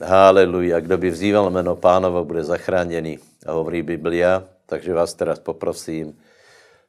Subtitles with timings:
[0.00, 0.80] Haleluja.
[0.80, 3.18] Kdo by vzýval jméno pánovo, bude zachráněný.
[3.46, 4.42] A hovorí Biblia.
[4.66, 6.16] Takže vás teraz poprosím,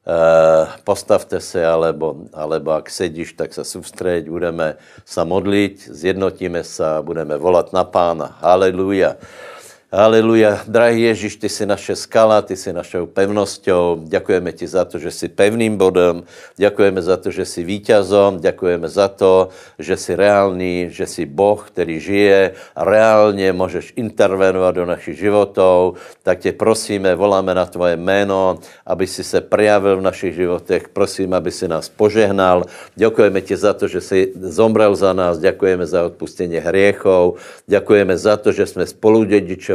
[0.01, 4.75] Uh, postavte se, alebo, alebo ak sedíš, tak se soustřeď, budeme
[5.05, 8.37] se modlit, zjednotíme se budeme volat na pána.
[8.41, 9.15] Haleluja.
[9.91, 10.63] Aleluja.
[10.67, 13.99] Drahý Ježíš, ty jsi naše skala, ty jsi našou pevnosťou.
[14.03, 16.23] Děkujeme ti za to, že jsi pevným bodem.
[16.57, 18.39] Děkujeme za to, že jsi vítězom.
[18.39, 19.49] Děkujeme za to,
[19.79, 25.93] že jsi reálný, že jsi Boh, který žije reálně můžeš intervenovat do našich životů.
[26.23, 30.89] Tak tě prosíme, voláme na tvoje jméno, aby si se projavil v našich životech.
[30.89, 32.63] Prosím, aby si nás požehnal.
[32.95, 35.39] Děkujeme ti za to, že jsi zomrel za nás.
[35.39, 37.35] Děkujeme za odpustění hriechov.
[37.67, 39.23] Děkujeme za to, že jsme spolu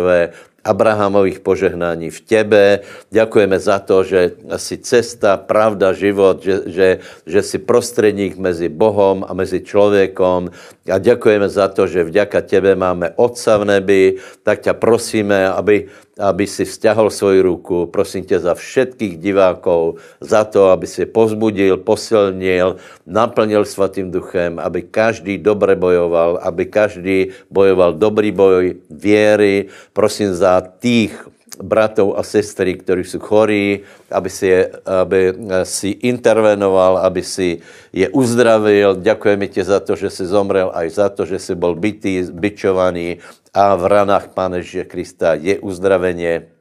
[0.06, 2.80] Ježíšové, Abrahamových požehnání v tebe.
[3.10, 6.88] Děkujeme za to, že jsi cesta, pravda, život, že, že,
[7.27, 10.51] že jsi prostředník mezi Bohom a mezi člověkom.
[10.91, 14.18] A děkujeme za to, že vďaka tebe máme Otca v nebi.
[14.43, 17.86] Tak tě prosíme, aby aby si vzťahol svoji ruku.
[17.86, 24.82] Prosím tě za všetkých divákov, za to, aby si pozbudil, posilnil, naplnil svatým duchem, aby
[24.82, 29.68] každý dobře bojoval, aby každý bojoval dobrý boj věry.
[29.92, 36.99] Prosím za tých bratov a sestry, kteří jsou chorí, aby si, je, aby si intervenoval,
[36.99, 37.59] aby si
[37.93, 38.96] je uzdravil.
[38.96, 43.18] Děkujeme ti za to, že jsi zomrel, aj za to, že jsi byl bytý, byčovaný
[43.54, 46.55] a v ranách Pána Ježíše Krista je uzdraveně.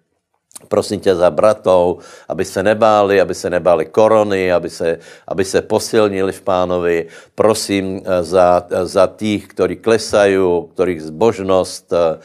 [0.67, 5.61] Prosím tě za bratov, aby se nebáli, aby se nebáli korony, aby se, aby se
[5.61, 7.07] posilnili v pánovi.
[7.35, 10.39] Prosím eh, za, za tých, kteří klesají,
[10.73, 12.17] kterých zbožnost eh,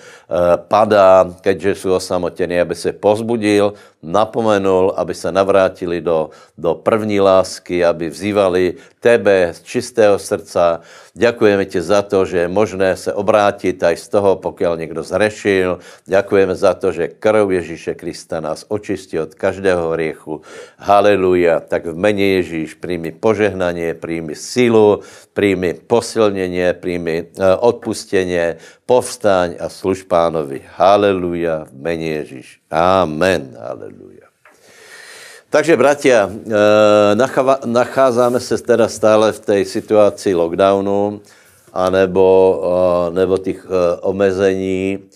[0.56, 7.84] padá, keďže jsou osamotení, aby se pozbudil, napomenul, aby se navrátili do, do první lásky,
[7.84, 10.80] aby vzývali tebe z čistého srdca.
[11.14, 15.78] Děkujeme ti za to, že je možné se obrátit aj z toho, pokud někdo zrešil.
[16.06, 20.40] Děkujeme za to, že krv Ježíše Krista nás očistí od každého hriechu.
[20.78, 21.60] Haleluja.
[21.60, 25.04] Tak v mene Ježíš príjmi požehnanie, príjmi sílu,
[25.40, 30.60] príjmi posilnění, príjmi uh, odpustenie, povstaň a služ pánovi.
[30.76, 32.60] Haleluja mene Ježíš.
[32.68, 33.56] Amen.
[33.56, 34.28] Haleluja.
[35.50, 37.16] Takže, bratia, eh,
[37.66, 41.24] nacházáme se teda stále v té situaci lockdownu,
[41.72, 42.28] anebo,
[42.62, 43.66] eh, nebo těch
[44.06, 45.10] omezení.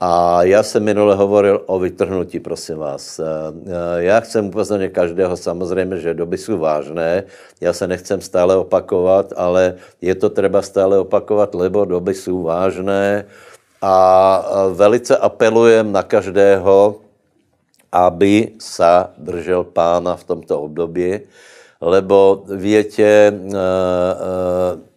[0.00, 3.20] A já jsem minule hovoril o vytrhnutí, prosím vás.
[3.96, 7.24] Já chcem upozornit každého, samozřejmě, že doby jsou vážné.
[7.60, 13.24] Já se nechcem stále opakovat, ale je to třeba stále opakovat, lebo doby jsou vážné.
[13.82, 17.00] A velice apelujem na každého,
[17.92, 21.20] aby sa držel pána v tomto období,
[21.80, 24.89] lebo větě, Eh,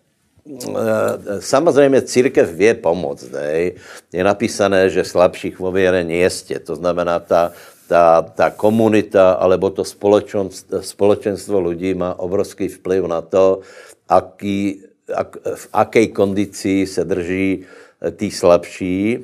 [1.39, 3.31] samozřejmě církev vě pomoct.
[3.31, 3.71] Ne?
[4.13, 6.59] Je napísané, že slabších vo věre nejistě.
[6.59, 7.51] To znamená, ta,
[7.87, 13.63] ta, ta komunita alebo to společenstvo, společenstvo lidí má obrovský vplyv na to,
[14.09, 19.19] aký, ak, v jaké kondici se drží eh, tí slabší.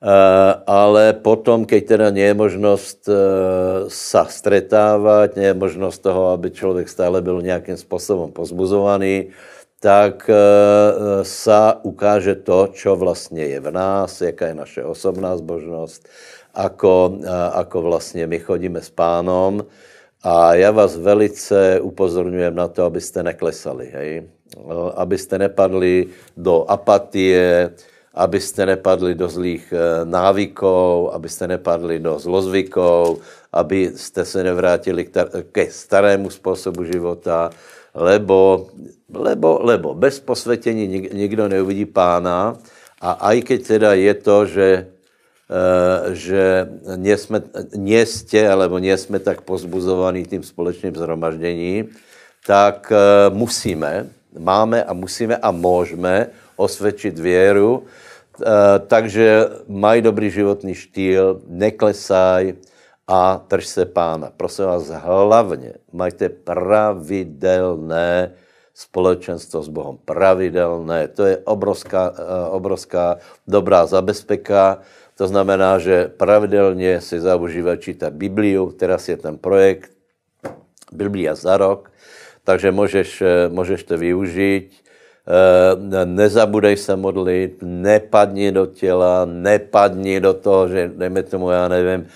[0.00, 6.32] Uh, ale potom, keď teda nie je možnost uh, sa stretávať, nie je možnost toho,
[6.32, 9.28] aby člověk stále byl nějakým způsobem pozbuzovaný,
[9.80, 10.36] tak eh,
[11.24, 16.04] sa ukáže to, čo vlastně je v nás, jaká je naše osobná zbožnost,
[16.54, 19.64] ako, eh, ako vlastně my chodíme s pánom.
[20.22, 24.28] A já vás velice upozorňujem na to, abyste neklesali, hej?
[24.94, 27.70] abyste nepadli do apatie,
[28.14, 35.08] abyste nepadli do zlých eh, návykov, abyste nepadli do zlozvykov, abyste se nevrátili
[35.52, 37.50] ke starému způsobu života,
[37.94, 38.68] lebo,
[39.14, 42.56] lebo, lebo bez posvětění nik, nikdo neuvidí pána.
[43.00, 44.68] A aj keď teda je to, že,
[45.48, 46.68] uh, že
[47.00, 47.42] nie, jsme,
[47.72, 51.88] nie ste, alebo nie jsme tak pozbuzovaní tím společným zhromažděním,
[52.46, 54.06] tak uh, musíme,
[54.36, 57.84] máme a musíme a můžeme osvědčit věru, uh,
[58.86, 62.54] takže maj dobrý životní štýl, neklesaj,
[63.10, 64.30] a drž se pána.
[64.36, 68.32] Prosím vás, hlavně majte pravidelné
[68.74, 69.98] společenstvo s Bohem.
[70.04, 71.08] Pravidelné.
[71.08, 73.18] To je obrovská, eh, obrovská
[73.50, 74.78] dobrá zabezpeka.
[75.18, 78.70] To znamená, že pravidelně si zaužívat čítat Bibliu.
[78.78, 79.90] Teraz je ten projekt
[80.92, 81.90] Biblia za rok,
[82.46, 84.70] takže můžeš, eh, můžeš to využít.
[85.26, 92.06] Eh, nezabudej se modlit, nepadni do těla, nepadni do toho, že dejme tomu, já nevím,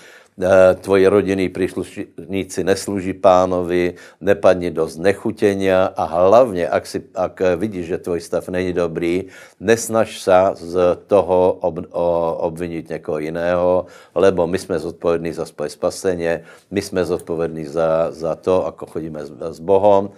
[0.81, 7.97] tvoji rodinní příslušníci nesluží pánovi, nepadni do znechutenia a hlavně, ak, si, ak vidíš, že
[7.97, 13.85] tvoj stav není dobrý, nesnaž se z toho ob, o, obvinit někoho jiného,
[14.15, 19.25] lebo my jsme zodpovědní za svoje spaseně, my jsme zodpovědní za, za to, ako chodíme
[19.25, 20.11] s, s Bohom.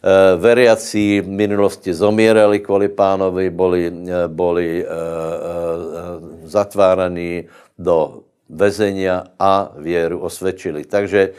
[0.00, 7.44] Eh, veriaci v minulosti zomírali kvůli pánovi, eh, uh, uh, zatváraní
[7.78, 10.84] do vezenia a věru osvědčili.
[10.84, 11.30] Takže,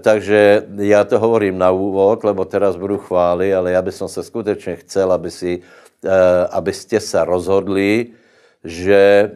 [0.00, 4.76] takže já to hovorím na úvod, lebo teraz budu chválit, ale já bych se skutečně
[4.76, 5.60] chcel, aby, si,
[6.50, 8.06] abyste se rozhodli,
[8.64, 9.30] že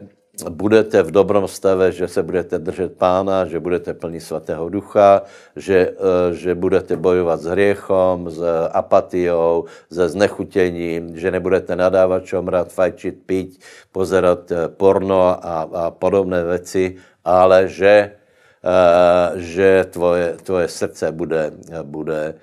[0.49, 5.21] budete v dobrom stave, že se budete držet pána, že budete plní svatého ducha,
[5.55, 8.39] že, eh, že budete bojovat s hriechom, s
[8.71, 13.59] apatiou, se znechutěním, že nebudete nadávat čomrat, fajčit, piť,
[13.91, 15.37] pozerat eh, porno a,
[15.73, 16.95] a podobné věci,
[17.25, 18.15] ale že,
[18.63, 21.51] eh, že tvoje, tvoje srdce bude,
[21.83, 22.39] bude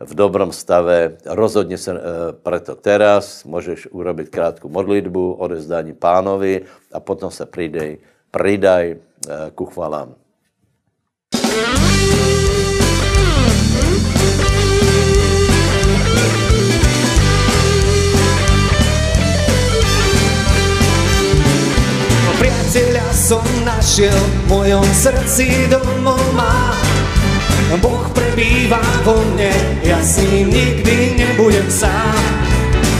[0.00, 1.16] v dobrom stave.
[1.26, 1.98] Rozhodně se e,
[2.32, 6.62] preto teraz, můžeš urobit krátkou modlitbu, odezdání pánovi
[6.92, 7.98] a potom se pridej,
[8.30, 8.98] pridaj e,
[9.54, 10.14] ku chvalám.
[22.36, 26.85] Priateľa som našiel, v mojom srdci domov má
[27.74, 29.50] Boh prebývá vo mne,
[29.82, 32.14] ja s ním nikdy nebudem sám.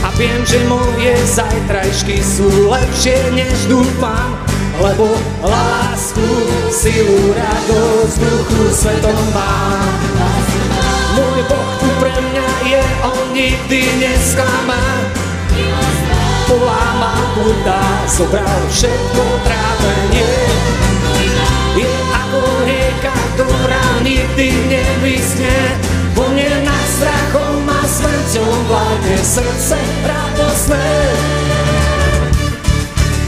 [0.03, 4.35] A viem, že moje zajtrajšky sú lepšie, než dúfam,
[4.83, 6.27] lebo lásku,
[6.67, 9.87] silu, radosť, duchu svetom mám.
[11.15, 14.83] Môj Boh tu pre mňa je, on nikdy nesklama.
[16.47, 20.46] Polámal Buddha, zobral všetko trápenie.
[22.97, 25.53] Je rieka, ktorá nikdy nevysne.
[26.17, 30.89] Po mne nad strachom a smrťou vládne srdce radosné.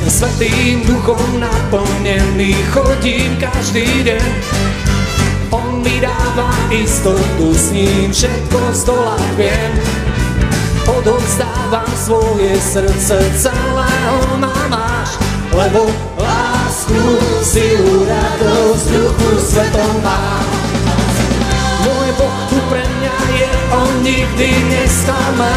[0.09, 4.29] Svetým duchom naplnený chodím každý deň.
[5.53, 9.73] On mi dáva istotu, s ním všetko zdolať viem.
[10.89, 15.21] Odovzdávam svoje srdce, celého ma máš,
[15.53, 15.93] lebo
[16.89, 20.45] lásku, silu, radosť, duchu svetom mám.
[21.85, 25.53] Môj Boh tu pre mňa je, on nikdy nesklama.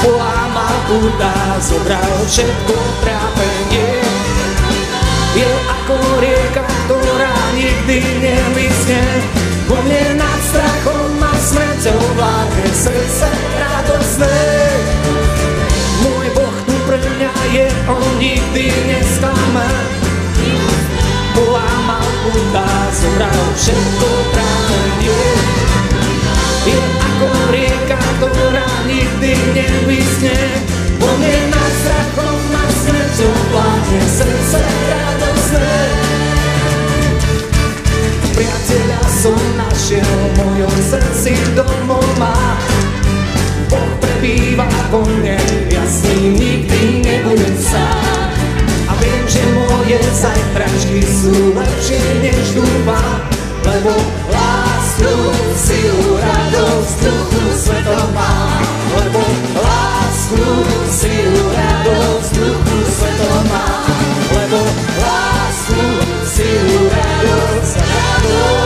[0.00, 2.74] Polámal púda, zobral všetko
[3.04, 4.00] trápenie.
[5.36, 9.04] Je ako rieka, ktorá nikdy nevyschne.
[9.70, 14.40] Po mne nad strachom a smrťou vládne srdce radosné.
[17.50, 19.66] Je, on nikdy nesklama.
[21.34, 25.30] Polámal púda, zobral všetko trápenie.
[26.66, 30.38] Je ako rieka, ktorá nikdy nevysne.
[31.00, 34.60] Po mne nad strachom a smrťou vládne srdce
[34.90, 35.78] radosné.
[38.36, 42.36] Priateľa som našiel, v mojom srdci domov má.
[43.70, 45.38] Boh prebýva vo mne,
[45.70, 48.34] ja s ním nikdy nebudem sám.
[48.90, 53.22] A viem, že moje zajtračky sú lepšie, než dúfam,
[53.62, 53.94] lebo
[54.26, 55.14] lásku,
[55.54, 58.58] silu, radosť, duchu svetom mám.
[58.90, 59.22] Lebo
[59.54, 60.46] lásku,
[60.90, 63.86] silu, radosť, duchu svetom mám.
[64.34, 64.60] Lebo
[64.98, 65.82] lásku,
[66.26, 68.59] silu, radosť, radosť.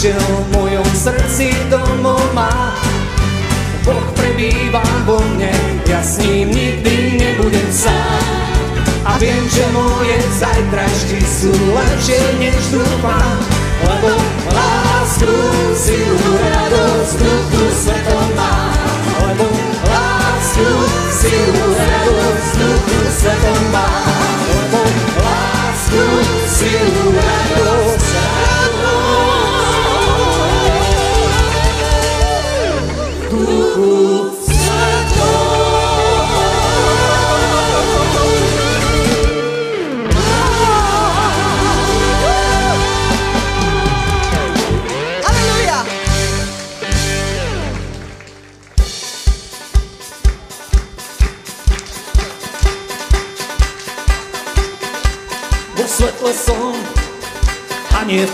[0.00, 2.72] Som našiel, v mojom srdci domov má.
[3.84, 5.52] Boh prebýva vo mne,
[5.84, 8.24] ja s ním nikdy nebudem sám.
[9.04, 13.36] A viem, že moje zajtražky sú lepšie, než dúfam,
[13.84, 14.16] lebo
[14.48, 15.36] lásku,
[15.76, 18.72] silu, radosť, duchu svetom mám.
[19.20, 19.46] Lebo
[19.84, 20.68] lásku,
[21.12, 22.56] silu, radosť,
[23.20, 24.19] svetle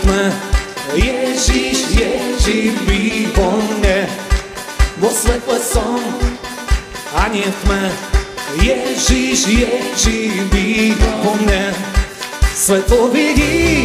[0.07, 0.33] tme.
[0.95, 4.07] Ježíš, Ježíš, by vo mne.
[5.03, 5.99] Vo svetle som
[7.11, 7.83] a nie v tme.
[8.63, 11.75] Ježíš, Ježíš, by vo mne.
[12.57, 13.85] Svetlo vidí,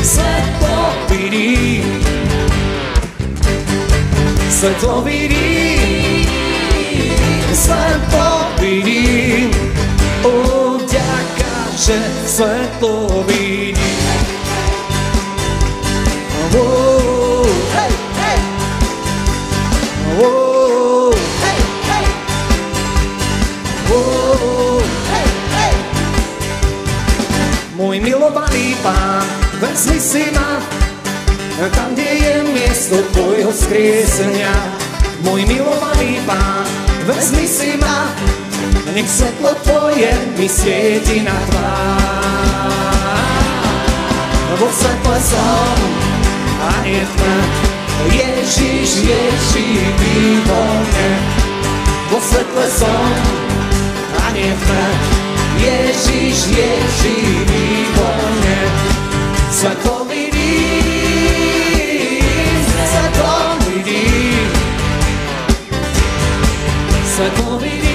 [0.00, 0.80] svetlo
[1.12, 1.84] vidí,
[4.48, 5.76] svetlo vidí,
[7.52, 9.52] svetlo vidí.
[10.24, 13.45] O, ďaká, že svetlo vidí.
[29.76, 30.56] Vezmi si ma
[31.68, 34.48] tam, kde je miesto tvojho skriesenia.
[35.20, 36.64] Môj milovaný pán,
[37.04, 38.08] vezmi si ma,
[38.96, 40.08] nech svetlo tvoje
[40.40, 42.72] mi svieti na tvár.
[44.56, 45.76] Vo svetle som
[46.56, 47.36] a nie v tme,
[48.16, 51.10] Ježíš, Ježíš, ty vo mne.
[52.08, 53.12] Vo svetle som
[54.24, 54.86] a nie v tme,
[55.60, 57.60] Ježíš, Ježíš, ty
[57.92, 57.95] vo mne.
[59.56, 60.32] Svakom vidim,
[62.90, 64.50] svakom vidim,
[67.16, 67.85] svakom vidim.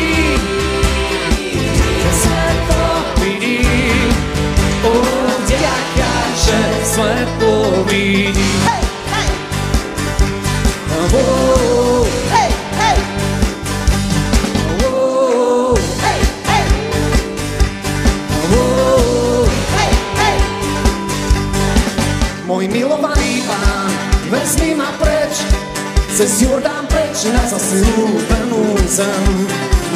[26.22, 29.26] Cez Jordán preč na zasľúbenú zem.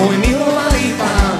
[0.01, 1.37] Môj milovaný pán,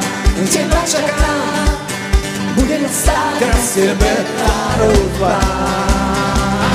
[2.53, 6.69] budem stáť raz tebe tvárou tvár.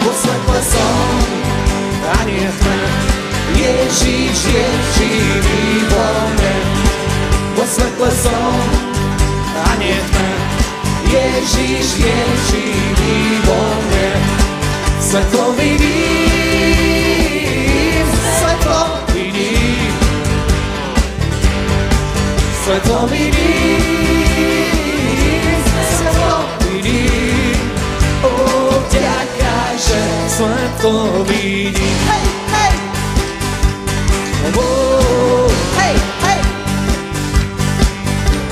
[0.00, 1.12] Vo svetle som,
[2.08, 2.80] a nie v tme,
[3.52, 4.66] Ježíš je
[4.96, 6.08] živý vo
[6.40, 6.56] mne.
[7.68, 8.64] Svetle som,
[9.60, 10.30] a nie v tme,
[11.04, 12.18] Ježíš je
[12.48, 14.08] živý vo mne.
[15.04, 16.27] Svetlo vidím,
[22.68, 23.80] svetlo vidím,
[25.96, 27.56] svetlo vidím.
[28.22, 28.28] O,
[28.88, 31.96] vďaka, že svetlo vidím.
[32.04, 32.76] Hey, hey,
[34.52, 35.48] Oh,
[35.80, 36.40] hey, hey.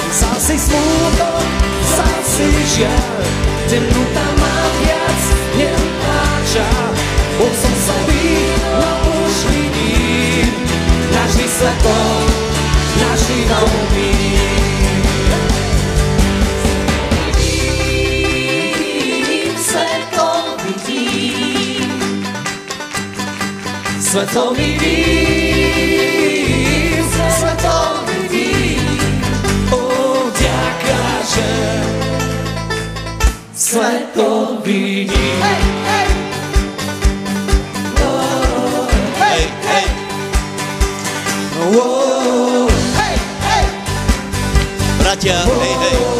[0.08, 1.44] Vzal si smútok,
[1.84, 3.20] vzal si žiaľ,
[4.16, 5.20] má viac
[5.60, 6.68] nepáča.
[7.36, 8.32] Bol som slabý,
[8.80, 10.48] no už vidím,
[11.12, 12.00] navždy svetlo,
[13.36, 14.16] navždy nový.
[19.56, 21.92] Svetlo vidím,
[24.00, 25.94] Svetlo vidím,
[27.36, 29.20] svetlo vidím,
[29.70, 29.82] o
[30.32, 31.02] vďaka,
[31.34, 31.50] že
[33.52, 35.40] svetlo vidím.
[35.42, 36.15] hey, hey, Hej,
[45.16, 46.15] Bratia, hej, hej.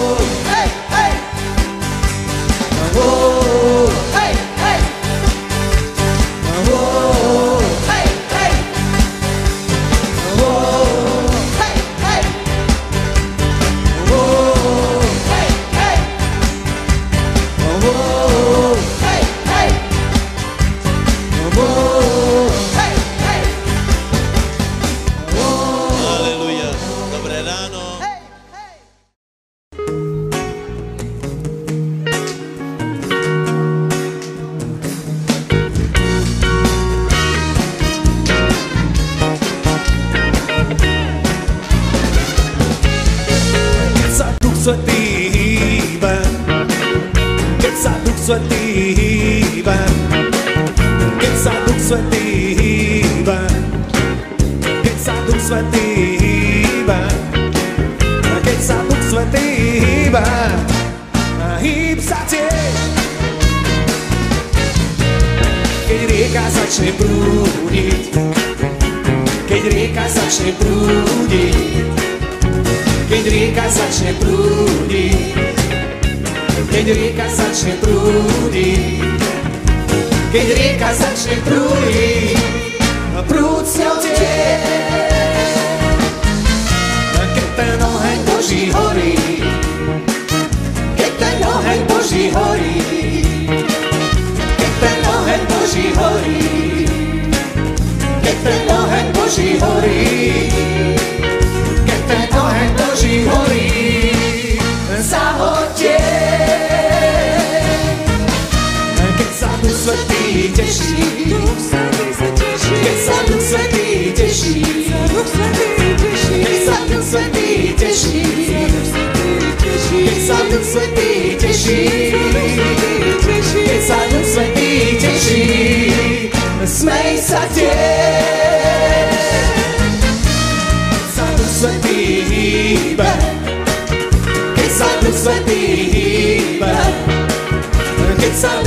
[138.36, 138.65] Keď sa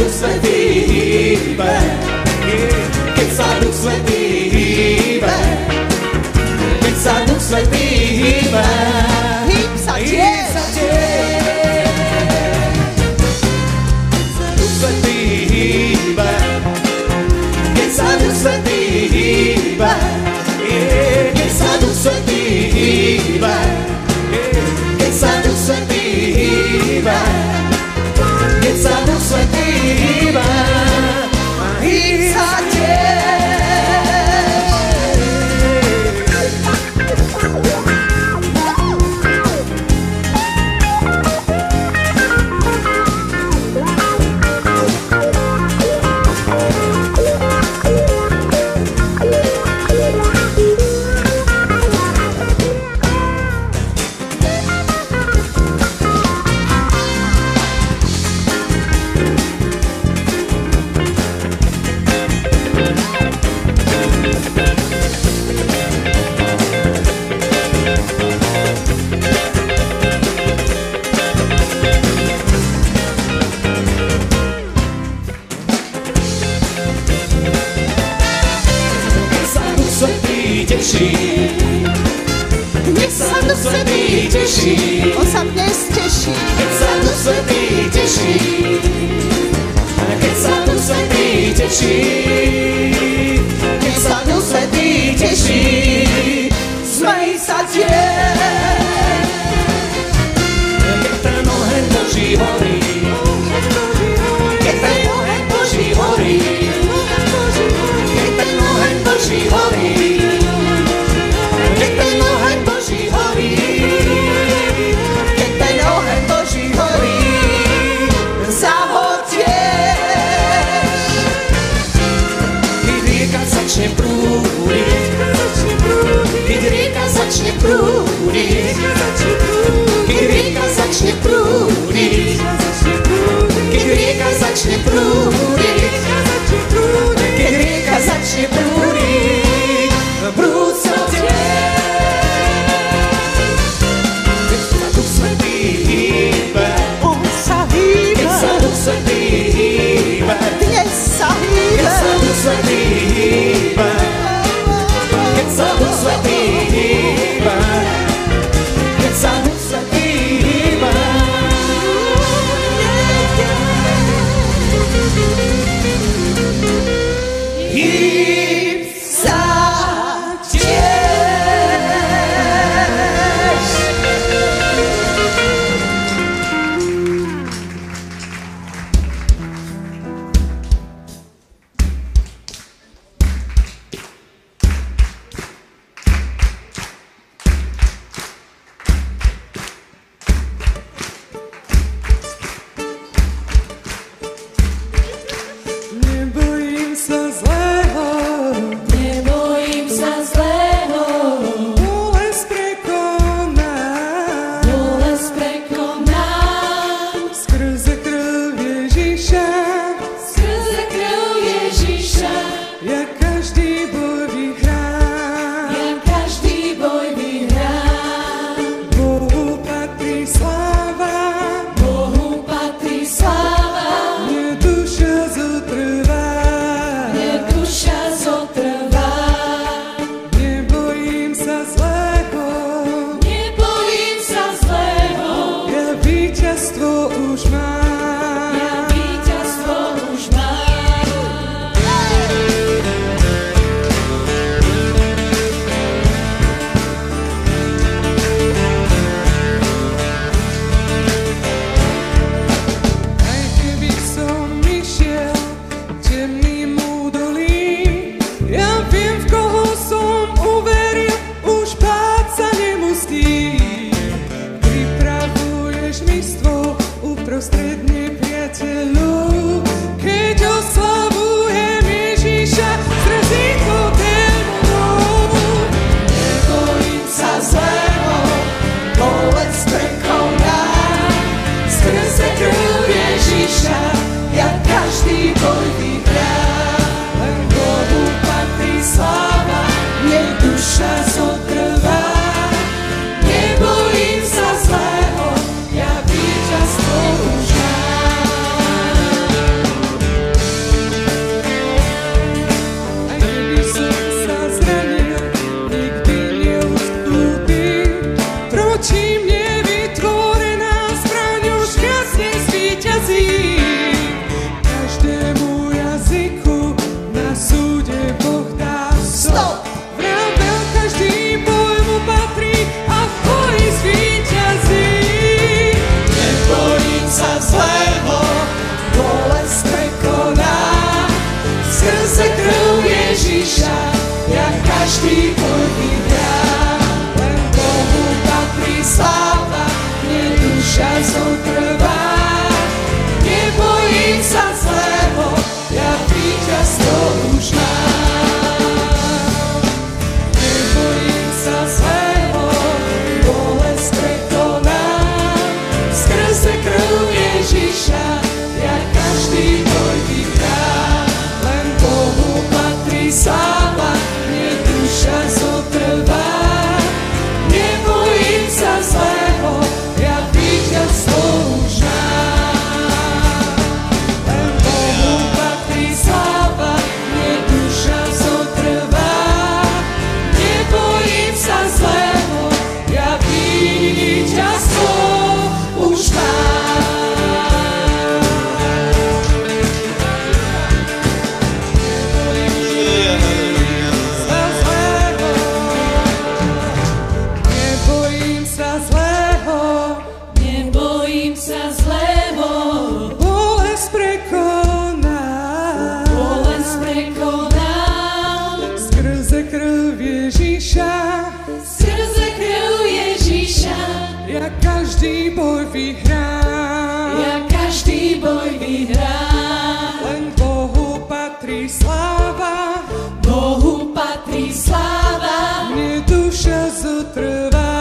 [415.28, 417.20] boj vyhrám.
[417.20, 420.08] Ja každý boj vyhrám.
[420.08, 422.80] Len Bohu patrí sláva.
[423.20, 425.68] Bohu patrí sláva.
[425.76, 427.79] Mne duša zotrvá.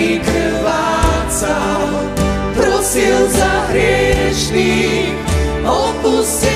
[0.00, 1.84] mi krvácal,
[2.56, 5.12] prosil za hriešných,
[5.68, 6.49] odpustil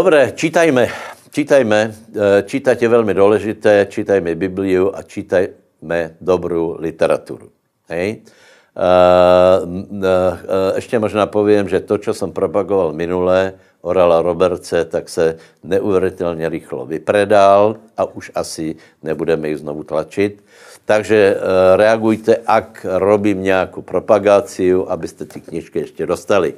[0.00, 0.88] Dobre, čítajme,
[1.30, 7.52] čítajme, eh, čítat je velmi důležité, čítajme Bibliu a čítajme dobrou literaturu.
[7.88, 8.16] Hej?
[8.16, 9.60] Eh,
[10.00, 16.48] eh, ještě možná povím, že to, co jsem propagoval minule, Orala Roberce, tak se neuvěřitelně
[16.48, 20.44] rychlo vypredal a už asi nebudeme ji znovu tlačit.
[20.84, 21.36] Takže
[21.76, 26.54] reagujte, ak robím nějakou propagaci, abyste ty knižky ještě dostali.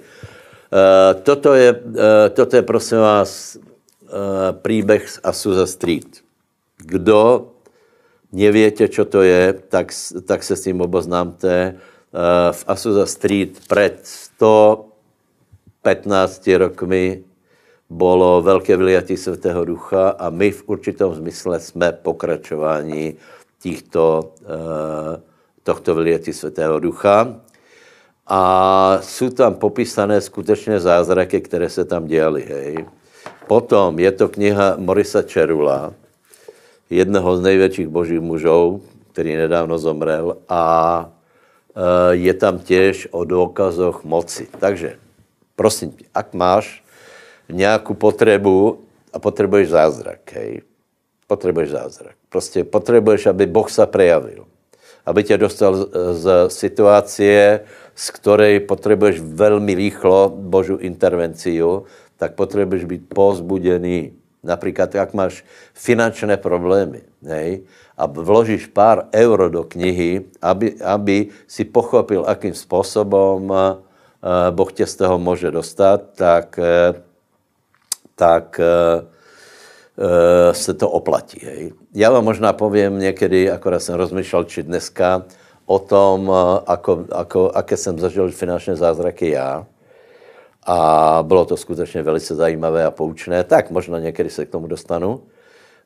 [0.72, 3.58] E, toto, je, e, toto je, prosím vás,
[4.62, 6.06] příběh z Asusa Street.
[6.76, 7.48] Kdo
[8.32, 9.92] nevětě, čo to je, tak,
[10.26, 11.76] tak se s tím oboznámte.
[12.52, 17.24] V Asusa Street před 115 rokmi
[17.90, 23.14] bylo velké vyliatí Svatého Ducha a my v určitom zmysle jsme pokračování
[23.62, 24.32] těchto,
[25.62, 27.40] tohto vyliatí Svatého Ducha.
[28.26, 32.42] A jsou tam popísané skutečné zázraky, které se tam dělaly.
[32.48, 32.86] Hej.
[33.46, 35.94] Potom je to kniha Morisa Čerula,
[36.90, 38.82] jednoho z největších božích mužů,
[39.12, 41.10] který nedávno zomrel a
[41.74, 44.48] e, je tam těž o důkazoch moci.
[44.60, 44.96] Takže,
[45.56, 46.84] prosím tě, ak máš
[47.48, 48.78] nějakou potřebu
[49.12, 50.62] a potřebuješ zázrak, hej,
[51.26, 52.14] potřebuješ zázrak.
[52.28, 54.44] Prostě potřebuješ, aby Boh se prejavil.
[55.06, 57.60] Aby tě dostal z situace,
[57.94, 61.84] z které potřebuješ velmi rychlo Božu intervenciu,
[62.16, 64.12] tak potřebuješ být pozbudený.
[64.42, 67.62] Například, jak máš finančné problémy, nej,
[67.96, 73.76] a vložíš pár euro do knihy, aby, aby si pochopil, akým způsobem uh,
[74.50, 76.96] Boh tě z toho může dostat, tak, uh,
[78.14, 79.06] tak uh,
[80.52, 81.40] se to oplatí.
[81.46, 81.72] Hej.
[81.94, 85.22] Já vám možná povím někdy, akorát jsem rozmýšlel, či dneska,
[85.72, 86.28] o tom,
[86.66, 89.64] ako, ako, aké jsem zažil finančné zázraky já
[90.66, 90.78] a
[91.26, 95.20] bylo to skutečně velice zajímavé a poučné, tak možná někdy se k tomu dostanu.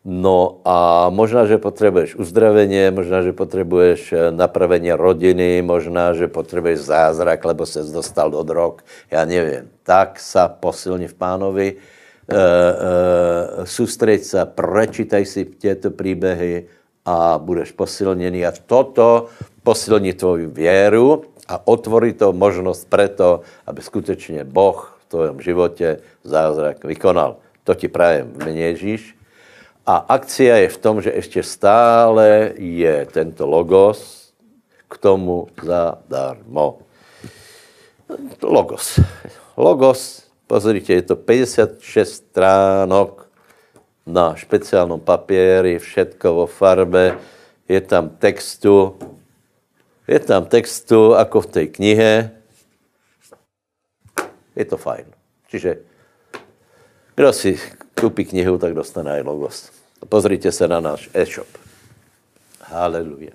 [0.07, 6.79] No a možná, že potřebuješ uzdravení, možná, že potřebuješ eh, napravení rodiny, možná, že potřebuješ
[6.95, 9.67] zázrak, lebo se dostal do drog, já nevím.
[9.83, 11.69] Tak sa posilni v pánovi,
[12.27, 16.67] e, e, soustřeď se, prečítaj si těto příběhy
[17.07, 18.47] a budeš posilněný.
[18.47, 19.27] A toto
[19.67, 26.85] posilní tvoji věru a otvorí to možnost preto, aby skutečně Boh v tvojom životě zázrak
[26.87, 27.43] vykonal.
[27.67, 29.19] To ti prajem v Ježíš.
[29.87, 34.31] A akcia je v tom, že ještě stále je tento logos
[34.87, 36.79] k tomu zadarmo.
[38.43, 39.03] Logos.
[39.57, 43.27] Logos, pozrite, je to 56 stránok
[44.07, 47.19] na špeciálnom papieri, všetko vo farbe,
[47.67, 48.95] je tam textu,
[50.07, 52.13] je tam textu, ako v tej knihe.
[54.57, 55.11] Je to fajn.
[55.51, 55.83] Čiže
[57.19, 57.59] kdo si
[57.99, 59.57] kúpi knihu, tak dostane aj logos.
[60.09, 61.49] Pozrite se na náš e-shop.
[62.61, 63.35] Haleluja.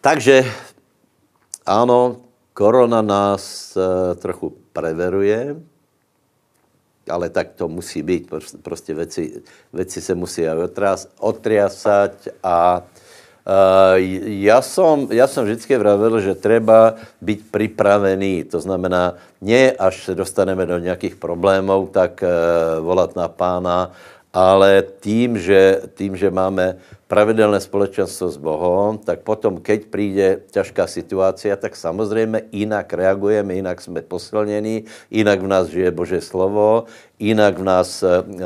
[0.00, 0.44] Takže,
[1.66, 2.20] ano,
[2.54, 5.56] korona nás uh, trochu preveruje,
[7.10, 8.30] ale tak to musí být.
[8.62, 10.44] Prostě věci, věci se musí
[11.18, 12.82] otriasať a
[13.48, 13.96] Uh,
[14.44, 20.14] já jsem, já jsem vždycky vravil, že treba být připravený, to znamená, ne až se
[20.14, 23.92] dostaneme do nějakých problémů, tak uh, volat na pána,
[24.32, 26.76] ale tím, že, tím, že máme
[27.08, 33.80] pravidelné společenstvo s Bohom, tak potom, keď přijde ťažká situace, tak samozřejmě jinak reagujeme, jinak
[33.80, 36.84] jsme posilnění, jinak v nás žije Bože slovo,
[37.18, 38.40] jinak v nás uh, uh,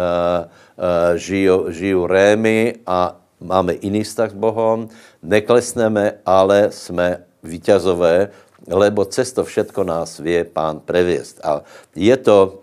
[1.18, 4.88] žijou, žijou rémy a máme jiný vztah s Bohom,
[5.22, 8.30] neklesneme, ale jsme víťazové,
[8.68, 11.42] lebo cesto všetko nás vie pán previesť.
[11.42, 12.62] A je to,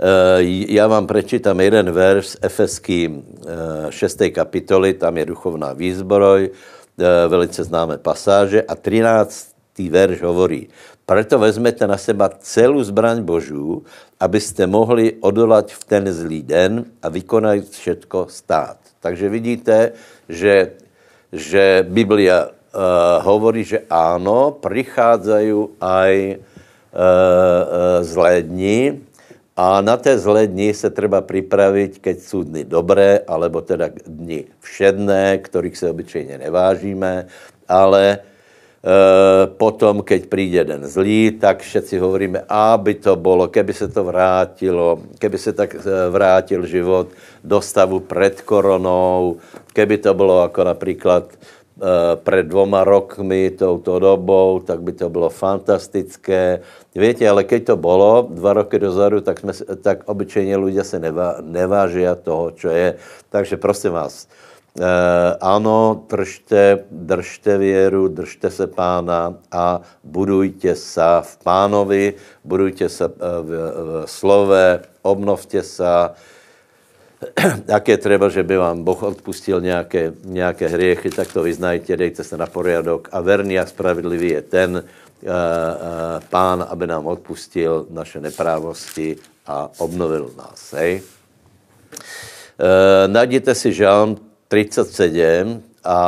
[0.00, 0.40] eh,
[0.72, 3.22] já vám prečítám jeden verš z Efeským
[3.90, 4.30] 6.
[4.30, 9.90] kapitoly, tam je duchovná výzbroj, eh, velice známé pasáže a 13.
[9.90, 10.68] verš hovorí,
[11.06, 13.84] proto vezmete na seba celou zbraň Božů,
[14.20, 18.83] abyste mohli odolať v ten zlý den a vykonat všetko stát.
[19.04, 19.92] Takže vidíte,
[20.32, 20.72] že,
[21.28, 28.40] že Biblia uh, hovorí, že áno, prichádzajú aj uh, uh, zlé
[29.56, 35.38] a na té zlé se treba připravit, keď jsou dny dobré, alebo teda dny všedné,
[35.38, 37.26] kterých se obyčejně nevážíme,
[37.68, 38.18] ale
[39.56, 45.00] potom, keď přijde den zlý, tak všetci hovoríme, aby to bylo, keby se to vrátilo,
[45.18, 47.08] keby se tak eh, vrátil život
[47.44, 49.36] do stavu před koronou,
[49.72, 55.28] keby to bylo jako například eh, před dvoma rokmi touto dobou, tak by to bylo
[55.32, 56.60] fantastické.
[56.94, 61.36] Víte, ale keď to bylo dva roky dozadu, tak, jsme, tak obyčejně lidé se nevá,
[61.40, 62.94] neváží toho, čo je.
[63.32, 64.28] Takže prosím vás,
[65.40, 73.12] ano, držte, držte věru, držte se pána a budujte se v pánovi, budujte se v,
[73.42, 75.84] v slove, obnovte se,
[77.68, 82.24] jak je třeba, že by vám Boh odpustil nějaké, nějaké hriechy, tak to vyznajte, dejte
[82.24, 85.30] se na poriadok a verný a spravedlivý je ten uh, uh,
[86.30, 90.72] pán, aby nám odpustil naše neprávosti a obnovil nás.
[90.72, 91.02] Hej?
[92.58, 95.98] Uh, najděte si žalm 37 a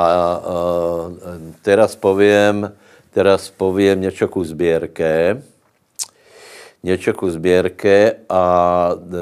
[1.63, 2.73] teraz povím,
[3.11, 5.43] teraz povím něco ku sběrke.
[6.83, 8.45] Něco ku sběrke a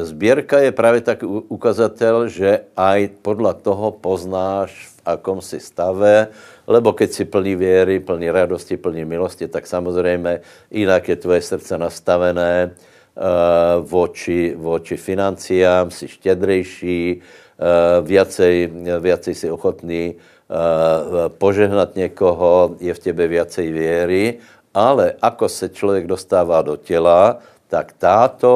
[0.03, 6.29] sběrka je právě tak ukazatel, že aj podle toho poznáš, v akom si stave,
[6.67, 11.79] lebo keď si plný věry, plný radosti, plný milosti, tak samozřejmě jinak je tvoje srdce
[11.79, 17.23] nastavené uh, voči, voči financiám, si štědrejší,
[18.03, 18.55] viacej,
[18.99, 24.43] viacej si ochotný uh, požehnat někoho, je v tebe viacej věry,
[24.75, 27.39] ale ako se člověk dostává do těla,
[27.71, 28.53] tak táto,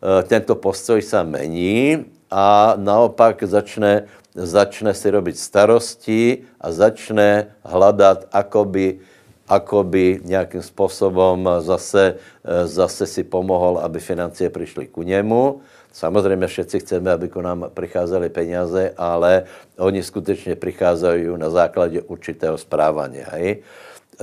[0.00, 4.04] eh, tento postoj se mení a naopak začne,
[4.36, 9.00] začne si robiť starosti a začne hledat, akoby,
[9.48, 15.60] akoby nějakým způsobem zase, eh, zase si pomohol, aby financie přišly ku němu.
[15.94, 19.46] Samozřejmě všetci chceme, aby k nám přicházely peníze, ale
[19.78, 23.22] oni skutečně přicházejí na základě určitého správání.
[23.30, 23.62] Hej?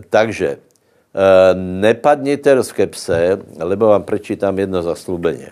[0.09, 0.57] Takže
[1.11, 5.51] Eh, nepadněte do skepse, lebo vám prečítám jedno zaslúbenie.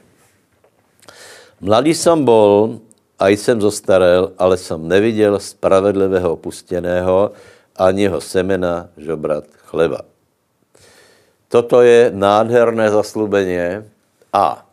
[1.59, 2.79] Mladý jsem bol,
[3.19, 7.31] a jsem zostarel, ale jsem neviděl spravedlivého opusteného
[7.75, 10.07] ani jeho semena žobrat chleba.
[11.51, 13.83] Toto je nádherné zaslúbenie
[14.31, 14.63] a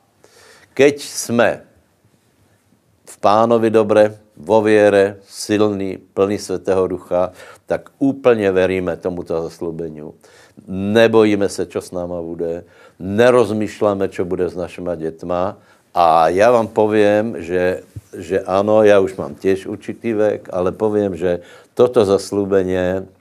[0.76, 1.64] keď jsme
[3.08, 7.32] v pánovi dobre, vo věre, silný, plný svatého ducha,
[7.66, 10.12] tak úplně veríme tomuto zaslúbeniu
[10.68, 12.64] nebojíme se, co s náma bude,
[12.98, 15.56] nerozmýšláme, co bude s našima dětma.
[15.94, 17.80] A já vám povím, že,
[18.16, 21.40] že ano, já už mám těž určitý vek, ale povím, že
[21.74, 23.15] toto zaslúbeně, uh,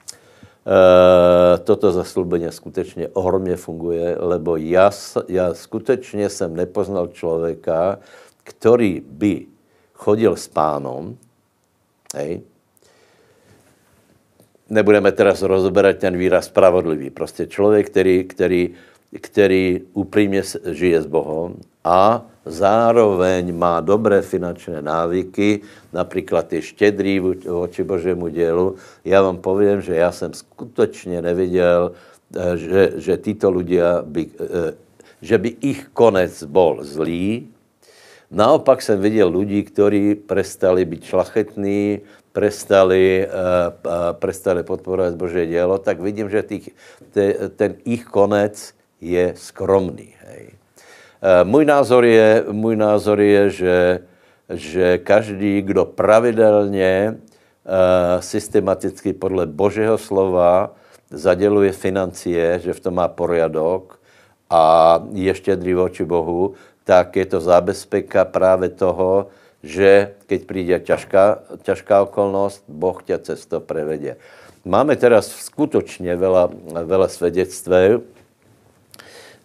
[1.63, 4.91] toto zaslúbeně skutečně ohromně funguje, lebo já,
[5.27, 7.99] já skutečně jsem nepoznal člověka,
[8.43, 9.45] který by
[9.93, 11.17] chodil s pánom,
[12.15, 12.41] hej,
[14.69, 17.09] nebudeme teraz rozoberat ten výraz spravodlivý.
[17.09, 18.73] Prostě člověk, který, který,
[19.21, 25.61] který upřímně žije s Bohem a zároveň má dobré finančné návyky,
[25.93, 27.19] například je štědrý
[27.49, 28.75] voči Božému dělu.
[29.05, 34.73] Já vám povím, že já jsem skutečně neviděl, eh, že, že títo ľudia by, eh,
[35.21, 37.49] že by ich konec bol zlý.
[38.31, 42.01] Naopak jsem viděl lidi, kteří prestali být šlachetní,
[42.35, 43.27] prestali,
[44.11, 46.69] prestali podporovat Boží dělo, tak vidím, že tých,
[47.15, 50.14] te, ten ich konec je skromný.
[51.25, 53.99] Uh, můj, názor je, můj názor je, že,
[54.49, 60.75] že každý, kdo pravidelně uh, systematicky podle Božího slova
[61.09, 63.97] zaděluje financie, že v tom má poriadok
[64.49, 66.53] a je štědrý voči Bohu,
[66.83, 69.27] tak je to zábezpeka právě toho,
[69.63, 74.15] že keď přijde ťažká, ťažká okolnost, Boh tě cesto prevedě.
[74.65, 76.49] Máme teraz skutočně veľa,
[76.85, 78.01] veľa svedectví,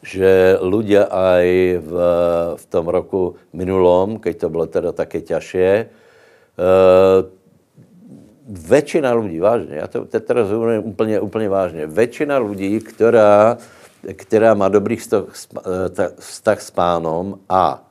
[0.03, 1.47] že ľudia aj
[1.85, 1.93] v,
[2.57, 5.85] v tom roku minulom, keď to bylo teda také ťažšie, e,
[8.51, 13.59] väčšina ľudí, vážně, já to teraz hovorím úplně, úplně vážně, väčšina lidí, která,
[14.17, 15.25] která má dobrý vztah,
[16.19, 17.91] vztah s pánom a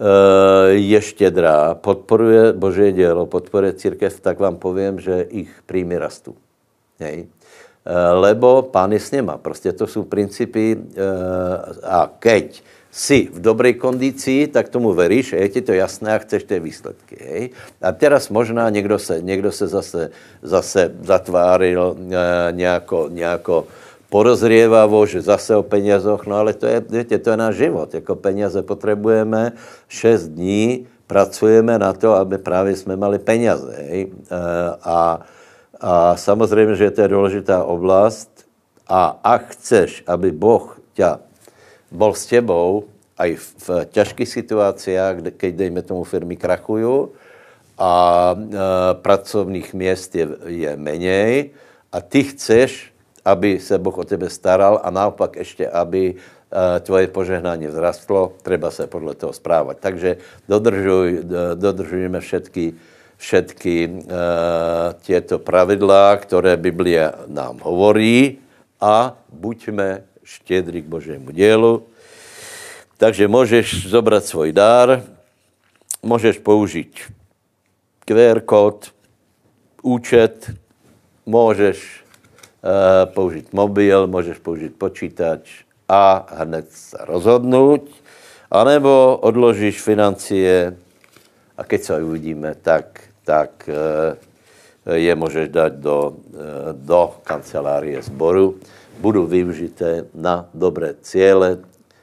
[0.00, 6.34] Eh, je štědrá, podporuje Boží dělo, podporuje církev, tak vám povím, že jich příjmy rastou.
[6.98, 7.28] Hej.
[7.80, 9.38] Eh, lebo pán je s něma.
[9.38, 11.00] Prostě to jsou principy eh,
[11.82, 16.44] a keď si v dobré kondici, tak tomu veríš, je ti to jasné a chceš
[16.44, 17.16] ty výsledky.
[17.22, 17.44] Hej?
[17.82, 20.10] A teraz možná někdo se, někdo se zase,
[20.42, 21.96] zase zatváril
[22.50, 23.66] nějako, nějako
[24.10, 27.94] porozrievavo, že zase o penězoch, no ale to je, víte, to je náš život.
[27.94, 29.52] Jako peněze potřebujeme
[29.88, 33.74] 6 dní, pracujeme na to, aby právě jsme mali peněze.
[33.88, 34.12] Hej?
[34.82, 35.22] A,
[35.80, 38.30] a samozřejmě, že to je důležitá oblast
[38.88, 41.18] a ak chceš, aby Boh tě
[41.90, 42.84] bol s tebou,
[43.18, 44.96] aj v těžkých situacích,
[45.36, 47.08] keď dejme tomu firmy krachují
[47.78, 47.92] a
[48.32, 48.44] e,
[48.94, 51.50] pracovních měst je, je menej
[51.92, 52.90] a ty chceš
[53.24, 58.70] aby se Boh o tebe staral a naopak ještě, aby eh, tvoje požehnání vzrastlo, treba
[58.70, 59.76] se podle toho správat.
[59.80, 60.16] Takže
[60.48, 61.22] dodržuj,
[61.54, 62.74] dodržujeme všetky,
[63.20, 63.90] všetky e,
[65.04, 68.40] tieto pravidlá, ktoré Biblia nám hovorí
[68.80, 71.84] a buďme štedri k Božiemu dielu.
[72.96, 75.04] Takže môžeš zobrať svoj dar,
[76.00, 77.12] môžeš použiť
[78.08, 78.88] QR kód,
[79.84, 80.48] účet,
[81.28, 87.84] môžeš e, použiť mobil, môžeš použiť počítač a hned sa rozhodnúť,
[88.48, 90.72] anebo odložíš financie
[91.52, 96.38] a keď sa uvidíme, tak tak eh, je můžeš dát do, eh,
[96.72, 98.58] do kancelárie zboru.
[98.98, 101.58] Budou využité na dobré cíle,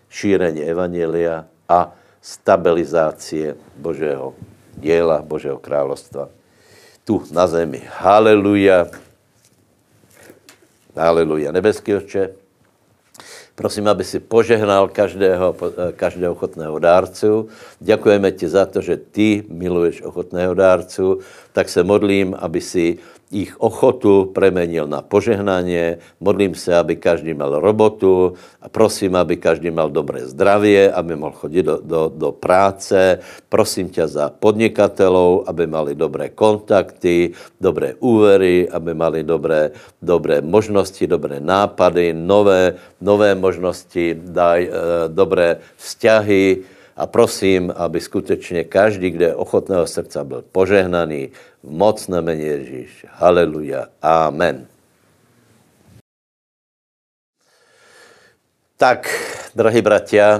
[0.10, 4.34] šíření evanília a stabilizácie Božího
[4.78, 6.30] děla, Božího královstva.
[7.04, 7.82] Tu na zemi.
[7.88, 8.88] Haleluja.
[10.96, 11.52] Haleluja.
[11.52, 12.30] Nebeský oče,
[13.58, 17.50] Prosím, aby si požehnal každého, eh, každého ochotného dárcu.
[17.82, 21.26] Děkujeme ti za to, že ty miluješ ochotného dárcu.
[21.58, 23.02] Tak se modlím, aby si
[23.32, 26.00] ich ochotu premenil na požehnanie.
[26.24, 31.36] Modlím se, aby každý mal robotu a prosím, aby každý mal dobré zdravie, aby mohl
[31.36, 33.20] chodit do, do, do práce.
[33.50, 39.72] Prosím tě za podnikatelů, aby mali dobré kontakty, dobré úvery, aby mali dobré,
[40.02, 44.72] dobré možnosti, dobré nápady, nové, nové možnosti, daj e,
[45.12, 46.64] dobré vzťahy,
[46.98, 51.30] a prosím, aby skutečně každý, kde ochotného srdca byl požehnaný,
[51.70, 53.06] moc na mene Ježíš.
[53.12, 53.88] Haleluja.
[54.02, 54.68] Amen.
[58.78, 59.10] Tak,
[59.56, 60.38] drahí bratia,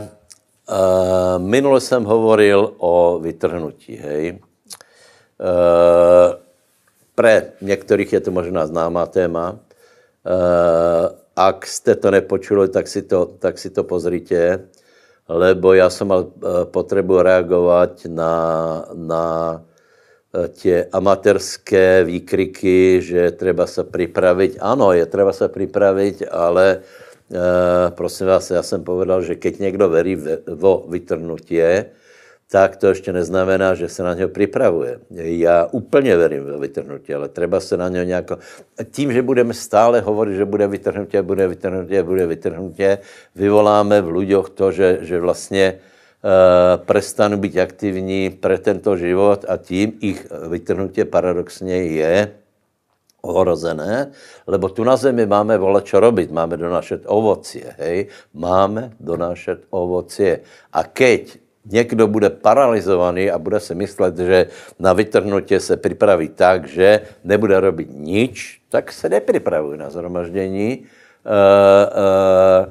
[0.70, 4.40] uh, minule jsem hovoril o vytrhnutí, hej.
[5.42, 6.38] Uh,
[7.16, 9.52] pre některých je to možná známá téma.
[9.52, 9.58] Uh,
[11.36, 14.70] ak jste to nepočuli, tak si to, tak si to pozrite
[15.28, 16.26] lebo já jsem mal
[16.64, 19.62] potřebu reagovat na, na
[20.34, 24.58] tie amatérské výkriky, že treba se připravit.
[24.60, 29.90] Ano, je treba se připravit, ale e, prosím vás, já jsem povedal, že keď někdo
[29.90, 30.18] verí
[30.48, 31.86] vo vytrnutie,
[32.52, 35.00] tak to ještě neznamená, že se na něho připravuje.
[35.12, 38.32] Já úplně verím ve vytrhnutí, ale třeba se na něho nějak...
[38.92, 42.84] Tím, že budeme stále hovorit, že bude vytrhnutí, bude vytrhnutí, bude vytrhnutí,
[43.36, 45.97] vyvoláme v lidech to, že, že vlastně uh,
[46.86, 52.32] prestanou být aktivní pre tento život a tím ich vytrhnutí paradoxně je
[53.22, 54.12] ohrozené,
[54.48, 60.48] lebo tu na zemi máme vole čo robiť, máme donášet ovocie, hej, máme donášet ovocie.
[60.72, 61.38] A keď
[61.68, 64.48] někdo bude paralizovaný a bude si myslet, že
[64.80, 70.80] na vytrhnutě se připraví tak, že nebude robit nič, tak se nepřipravuje na zhromaždění, e,
[70.80, 70.88] e,
[72.64, 72.70] e,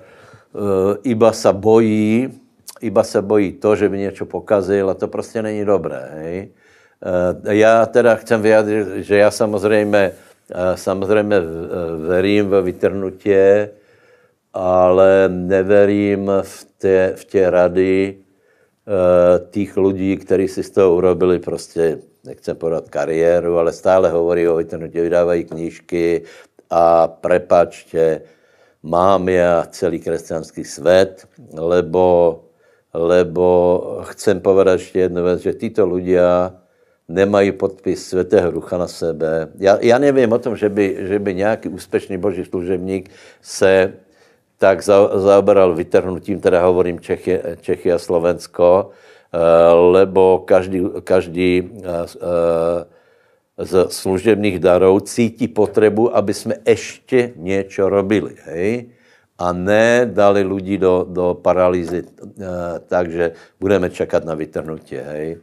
[1.03, 2.33] iba se bojí,
[2.81, 6.09] iba se bojí to, že by něco pokazil a to prostě není dobré.
[6.13, 6.49] Hej?
[7.45, 10.13] E, já teda chcem vyjádřit, že já samozřejmě, e,
[10.77, 11.37] samozřejmě
[12.07, 13.71] verím ve vytrhnutě,
[14.53, 18.17] ale neverím v té, v tě rady,
[18.87, 24.49] Eh, tých lidí, kteří si z toho urobili prostě, nechcem podat kariéru, ale stále hovorí
[24.49, 26.23] o vytrhnutí, vydávají knížky
[26.71, 28.23] a prepačte,
[28.83, 32.41] mám já celý křesťanský svět, lebo,
[32.97, 33.47] lebo
[34.03, 36.53] chcem povedat ještě jednu věc, že tyto ľudia
[37.09, 39.49] nemají podpis Svatého Ducha na sebe.
[39.59, 43.11] Já, já nevím o tom, že by, že by nějaký úspěšný boží služebník
[43.43, 43.93] se
[44.59, 44.83] tak
[45.15, 48.91] zaoberal vytrhnutím, teda hovorím Čechy, Čechy a Slovensko,
[49.33, 49.39] eh,
[49.73, 52.85] lebo každý, každý eh,
[53.59, 58.35] z služebných darů cítí potřebu, aby jsme ještě něco robili.
[58.45, 58.96] Hej?
[59.39, 62.05] A ne dali lidi do, do paralýzy,
[62.89, 64.97] takže budeme čekat na vytrhnutí.
[64.97, 65.37] Hej?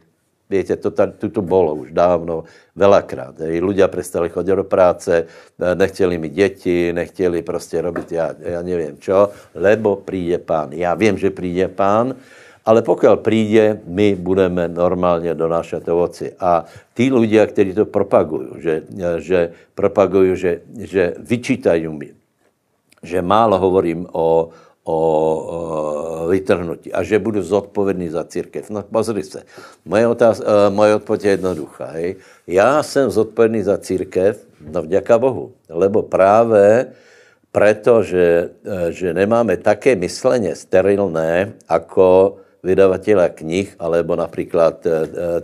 [0.50, 2.44] Víte, to tady, tu bylo už dávno,
[2.76, 3.38] velakrát.
[3.40, 5.26] Ľudia prestali chodit do práce,
[5.74, 10.72] nechtěli mít děti, nechtěli prostě robit, já, já nevím čo, lebo přijde pán.
[10.72, 12.14] Já vím, že přijde pán,
[12.64, 16.32] ale pokud přijde, my budeme normálně donášet ovoci.
[16.40, 16.64] A
[16.94, 18.82] tí ľudia, kteří to propagují, že,
[19.18, 22.10] že propagují, že, že vyčítají mi,
[23.04, 24.48] že málo hovorím o,
[24.84, 28.70] o, o vytrhnutí a že budu zodpovědný za církev.
[28.70, 29.42] No pozri se,
[29.84, 31.86] moje, otáz, uh, moje odpověď je jednoduchá.
[31.86, 32.16] Hej.
[32.46, 36.86] Já jsem zodpovědný za církev, no vďaka Bohu, lebo právě
[37.52, 44.90] preto, že, uh, že nemáme také mysleně sterilné, jako vydavatelé knih, alebo například e,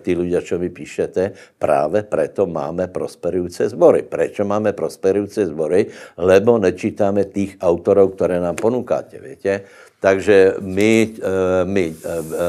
[0.01, 4.03] ty ľudia, čo vy píšete, právě preto máme prosperujúce zbory.
[4.03, 5.87] Prečo máme prosperujúce zbory?
[6.17, 9.69] Lebo nečítáme tých autorov, které nám ponúkáte, viete?
[10.01, 11.95] Takže my, e, my e,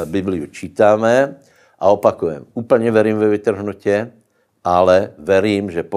[0.08, 1.36] Bibliu čítáme
[1.80, 4.12] a opakujem, úplně verím ve vytrhnutě,
[4.64, 5.88] ale verím, že eh,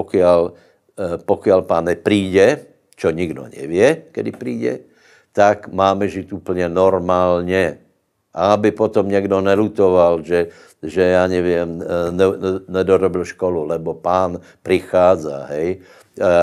[1.20, 2.64] pokiaľ pán nepríde,
[2.96, 4.72] čo nikdo nevie, kedy príde,
[5.34, 7.83] tak máme žiť úplně normálně.
[8.34, 10.46] A aby potom někdo nelutoval, že,
[10.82, 11.78] že já nevím,
[12.10, 15.80] ne, ne, nedorobil školu, lebo pán prichádza, hej, e,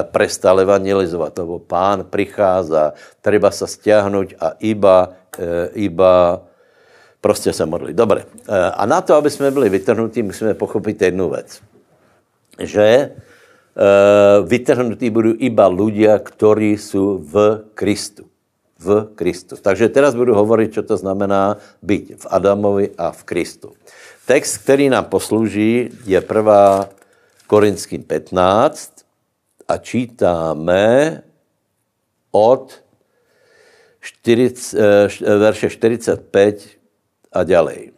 [0.03, 6.41] prestal evangelizovat, lebo pán prichádza, treba sa stiahnuť a iba, e, iba
[7.21, 7.95] prostě se modlit.
[7.95, 8.23] Dobre.
[8.23, 11.61] E, a na to, aby jsme byli vytrhnutí, musíme pochopit jednu věc.
[12.59, 13.11] Že
[14.43, 18.30] vytrhnutí budou iba ľudia, ktorí sú v Kristu
[18.81, 19.55] v Kristu.
[19.61, 23.73] Takže teraz budu hovorit, co to znamená být v Adamovi a v Kristu.
[24.25, 26.89] Text, který nám poslouží, je 1.
[27.47, 29.05] Korinským 15
[29.67, 31.21] a čítáme
[32.31, 32.81] od
[33.99, 36.79] 40, eh, verše 45
[37.31, 37.91] a ďalej.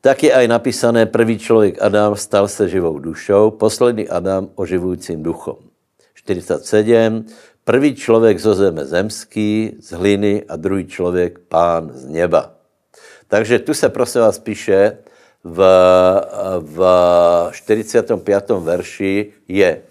[0.00, 5.56] Tak je aj napísané, prvý člověk Adam stal se živou dušou, poslední Adam oživujícím duchom.
[6.14, 7.26] 47.
[7.68, 12.56] Prvý člověk zo zeme zemský, z hliny a druhý člověk pán z neba.
[13.28, 14.98] Takže tu se prosím vás píše
[15.44, 15.58] v,
[16.60, 16.78] v
[17.52, 18.50] 45.
[18.50, 19.82] verši je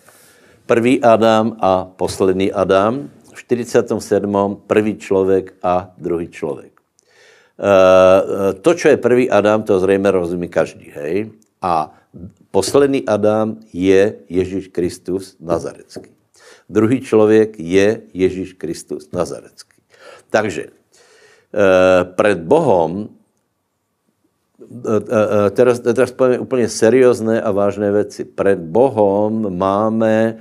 [0.65, 4.57] prvý Adam a poslední Adam, v 47.
[4.67, 6.73] prvý člověk a druhý člověk.
[6.73, 11.29] E, to, čo je prvý Adam, to zřejmě rozumí každý, hej?
[11.61, 11.93] A
[12.51, 16.16] poslední Adam je Ježíš Kristus Nazarecký.
[16.69, 19.81] Druhý člověk je Ježíš Kristus Nazarecký.
[20.29, 20.69] Takže e,
[22.03, 23.09] před Bohem,
[25.47, 28.25] e, teraz, teraz povíme úplně seriózné a vážné věci.
[28.25, 30.37] Před Bohem máme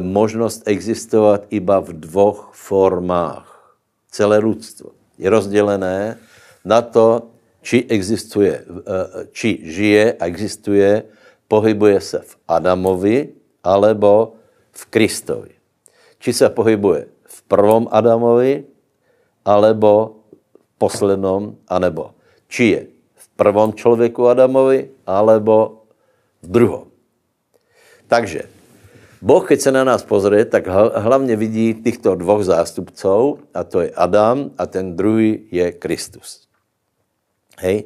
[0.00, 3.78] možnost existovat iba v dvoch formách.
[4.10, 6.18] Celé lidstvo je rozdělené
[6.64, 7.30] na to,
[7.62, 8.64] či existuje,
[9.30, 11.02] či žije a existuje,
[11.48, 13.28] pohybuje se v Adamovi,
[13.64, 14.34] alebo
[14.72, 15.52] v Kristovi.
[16.18, 18.64] Či se pohybuje v prvom Adamovi,
[19.44, 20.22] alebo
[20.62, 22.14] v poslednom, anebo
[22.48, 22.80] či je
[23.16, 25.86] v prvom člověku Adamovi, alebo
[26.42, 26.86] v druhom.
[28.06, 28.44] Takže
[29.22, 30.66] Boh, keď se na nás pozrie, tak
[30.96, 36.50] hlavně vidí těchto dvoch zástupců, a to je Adam a ten druhý je Kristus.
[37.58, 37.84] Hej?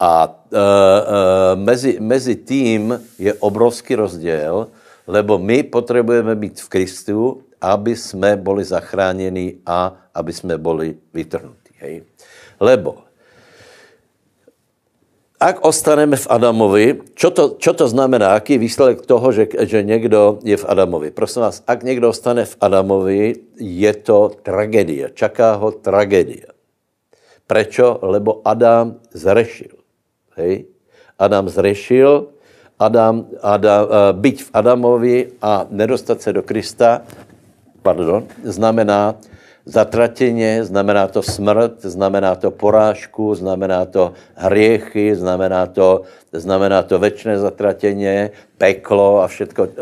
[0.00, 4.68] A e, e, mezi, mezi tím je obrovský rozdíl,
[5.06, 11.72] lebo my potřebujeme být v Kristu, aby jsme byli zachráněni a aby jsme byli vytrhnutí.
[11.78, 12.02] Hej?
[12.60, 13.06] Lebo
[15.36, 18.32] ak ostaneme v Adamovi, čo to, čo to znamená?
[18.32, 21.12] Aký je výsledek toho, že, že někdo je v Adamovi?
[21.12, 25.12] Prosím vás, ak někdo ostane v Adamovi, je to tragédia.
[25.12, 26.56] Čaká ho tragédia.
[27.44, 28.00] Prečo?
[28.00, 29.76] Lebo Adam zrešil.
[30.40, 30.72] Hej?
[31.20, 32.32] Adam zrešil
[32.78, 37.02] Adam, Adam, eh, byť v Adamovi a nedostat se do Krista,
[37.82, 39.14] pardon, znamená
[39.66, 46.02] zatratěně, znamená to smrt, znamená to porážku, znamená to hriechy, znamená to,
[46.32, 49.72] znamená to večné zatratěně, peklo a všetko, eh,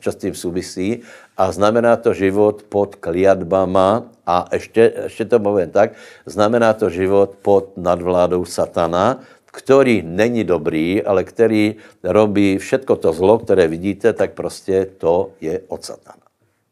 [0.00, 1.00] čo s tím souvisí.
[1.36, 5.92] A znamená to život pod kliatbama a ještě, ještě to povím tak,
[6.26, 13.38] znamená to život pod nadvládou satana, který není dobrý, ale který robí všetko to zlo,
[13.38, 16.26] které vidíte, tak prostě to je od satana.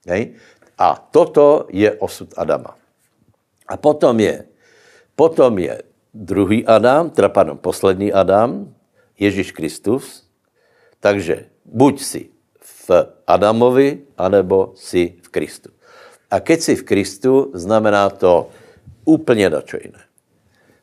[0.06, 0.34] Hej?
[0.78, 2.78] A toto je osud Adama.
[3.68, 4.46] A potom je,
[5.16, 5.82] potom je
[6.14, 8.74] druhý Adam, teda pardon, poslední Adam,
[9.18, 10.24] Ježíš Kristus.
[11.00, 12.22] Takže buď si
[12.62, 12.90] v
[13.26, 15.70] Adamovi, anebo si v Kristu.
[16.30, 18.48] A keď si v Kristu, znamená to
[19.04, 20.00] úplně dačo jiné.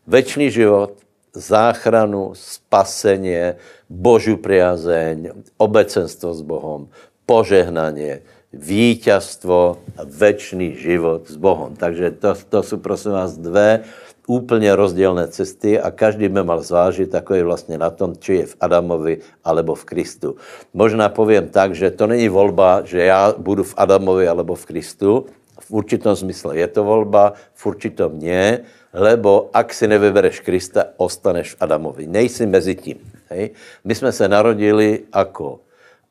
[0.08, 1.05] Večný život,
[1.36, 3.60] záchranu, spasenie,
[3.92, 6.90] Božu priazeň, obecenstvo s Bohom,
[7.28, 8.24] požehnanie,
[8.56, 11.76] víťazstvo a večný život s Bohom.
[11.76, 13.84] Takže to, to jsou prosím vás dvě
[14.28, 18.46] úplně rozdílné cesty a každý by mal zvážit, ako je vlastně na tom, či je
[18.46, 19.14] v Adamovi
[19.44, 20.36] alebo v Kristu.
[20.74, 25.26] Možná povím tak, že to není volba, že já budu v Adamovi alebo v Kristu.
[25.60, 28.66] V určitom smysle je to volba, v určitom nie
[28.96, 32.08] lebo ak si nevybereš Krista, ostaneš v Adamovi.
[32.08, 32.98] Nejsi mezi tím.
[33.30, 33.52] Hej?
[33.84, 35.60] My jsme se narodili jako,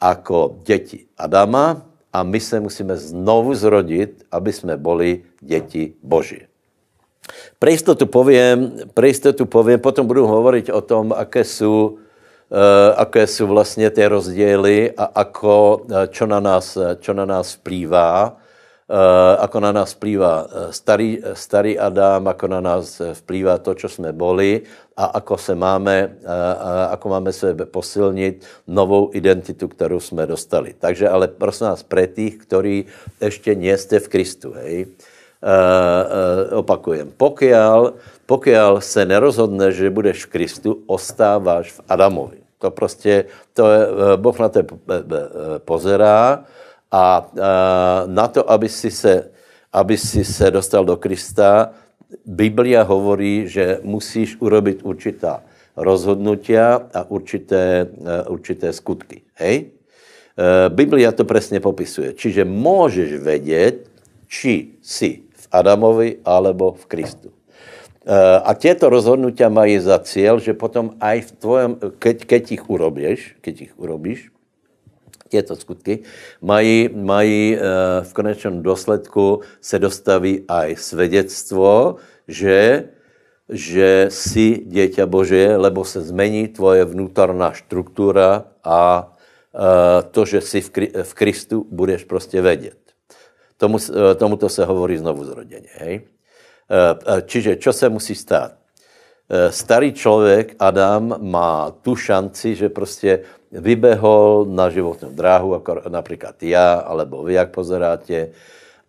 [0.02, 1.82] jako děti Adama
[2.12, 6.44] a my se musíme znovu zrodit, aby jsme byli děti Boží.
[7.56, 9.08] Pre istotu poviem, pre
[9.48, 15.08] poviem, potom budu hovoriť o tom, aké sú, uh, aké sú vlastne tie rozdiely a
[15.24, 18.36] ako, uh, čo, na nás, čo na nás vplývá
[19.40, 24.12] ako na nás vplýva eh, starý, starý Adam, ako na nás vplýva to, čo jsme
[24.12, 24.60] boli
[24.94, 26.22] a ako se máme,
[26.94, 30.70] ako máme sebe posilnit novou identitu, kterou jsme dostali.
[30.78, 32.86] Takže ale prosím nás, pre tých, ktorí
[33.18, 34.94] ešte nie ste v Kristu, hej,
[36.54, 42.38] opakujem, pokiaľ, pokiaľ se nerozhodne, že budeš v Kristu, ostáváš v Adamovi.
[42.62, 43.82] To prostě, to je,
[44.16, 44.62] Boh na to
[45.66, 46.46] pozerá
[46.94, 47.26] a
[48.06, 49.26] na to, aby si se,
[49.74, 51.74] aby si se dostal do Krista,
[52.22, 55.42] Biblia hovorí, že musíš urobit určitá
[55.74, 57.90] rozhodnutia a určité,
[58.30, 59.26] určité skutky.
[59.34, 59.74] Hej?
[60.70, 62.14] Biblia to presne popisuje.
[62.14, 63.90] Čiže môžeš vedieť,
[64.30, 67.34] či si v Adamovi alebo v Kristu.
[68.42, 73.20] A tieto rozhodnutia mají za cieľ, že potom aj v tvojom, keď, keď ich urobíš,
[73.42, 74.33] keď ich urobíš,
[75.34, 76.06] tieto skutky,
[76.38, 77.58] mají, mají
[78.06, 81.98] v konečnom dôsledku se dostaví aj svedectvo,
[82.30, 82.94] že,
[83.50, 89.10] že si dieťa Bože, lebo se zmení tvoje vnútorná štruktúra a
[90.10, 90.62] to, že si
[91.02, 92.78] v Kristu budeš prostě vědět.
[93.56, 93.78] Tomu,
[94.16, 95.70] tomuto se hovorí znovu zrodeně.
[95.78, 96.10] Hej?
[97.26, 98.63] Čiže čo se musí stát?
[99.50, 103.20] Starý člověk, Adam, má tu šanci, že prostě
[103.52, 108.30] vybehol na životnou dráhu, jako například já, alebo vy, jak pozeráte,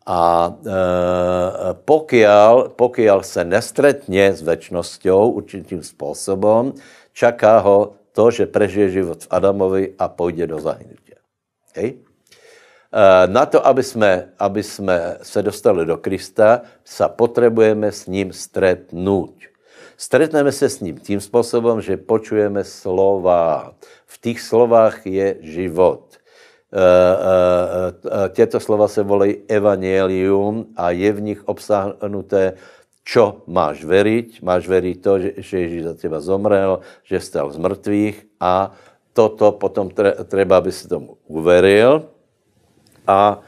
[0.05, 0.79] a e,
[1.81, 6.77] pokiaľ, pokiaľ se nestretne s väčšnosťou určitým spôsobom,
[7.09, 11.17] čaká ho to, že prežije život v Adamovi a pôjde do zahynutia.
[11.73, 11.97] Hej?
[11.97, 11.99] E,
[13.25, 19.55] na to, aby jsme, aby jsme se dostali do Krista, sa potrebujeme s ním stretnúť.
[19.98, 23.74] Stretneme se s ním tím způsobem, že počujeme slova.
[24.06, 26.20] V těch slovách je život.
[26.76, 32.60] Eh, eh, eh, Těto slova se volají evangelium a je v nich obsahnuté,
[33.06, 34.43] čo máš veriť.
[34.43, 38.76] Máš veriť to, že Ježíš za teba zomrel, že stal z mrtvých a
[39.16, 39.88] toto potom
[40.28, 42.12] treba, aby si tomu uveril
[43.08, 43.39] a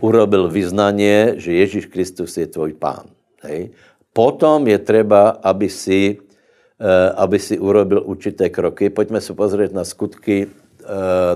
[0.00, 3.12] urobil vyznanie, že Ježíš Kristus je tvoj pán.
[3.44, 3.76] Hej.
[4.10, 6.18] Potom je treba, aby si,
[7.14, 8.90] aby si urobil určité kroky.
[8.90, 10.50] Pojďme se pozrieť na skutky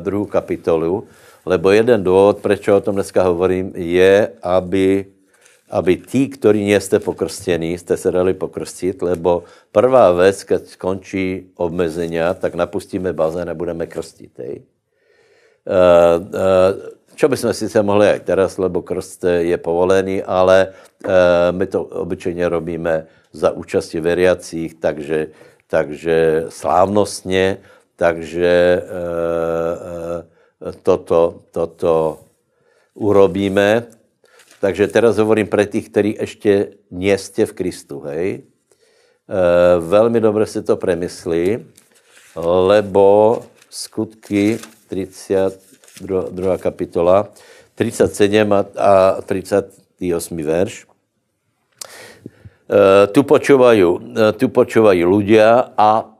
[0.02, 1.06] druhou kapitolu,
[1.46, 5.04] lebo jeden důvod, proč o tom dneska hovorím, je, aby,
[5.70, 11.52] aby tí, ktorí nie ste pokrstení, ste se dali pokrstit, lebo prvá vec, keď skončí
[11.60, 14.32] obmezenia, tak napustíme bazén a budeme krstit.
[14.40, 14.56] Hej.
[15.64, 16.72] Uh, uh,
[17.14, 21.82] čo by sme sice mohli aj teraz, lebo krst je povolený, ale uh, my to
[21.82, 25.28] obyčejně robíme za účasti veriacích, takže,
[25.66, 27.58] takže slávnostně,
[27.96, 32.20] takže uh, uh, toto, toto
[32.94, 33.86] urobíme.
[34.64, 38.48] Takže teraz hovorím pre tých, ktorí ešte nie ste v Kristu, hej.
[39.28, 41.60] E, dobre si to premyslí,
[42.40, 44.56] lebo skutky
[45.98, 46.58] 32.
[46.58, 47.30] kapitola,
[47.78, 50.84] 37 a 38 verš.
[50.84, 50.86] E,
[53.14, 53.98] tu počúvajú, e,
[54.34, 56.10] tu počúvajú ľudia a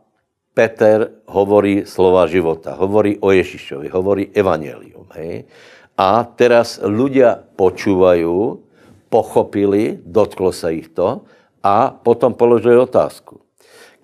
[0.54, 5.10] Peter hovorí slova života, hovorí o Ježišovi, hovorí evangelium.
[5.18, 5.50] Hej?
[5.98, 8.62] A teraz ľudia počúvajú,
[9.10, 11.26] pochopili, dotklo sa ich to
[11.62, 13.43] a potom položili otázku.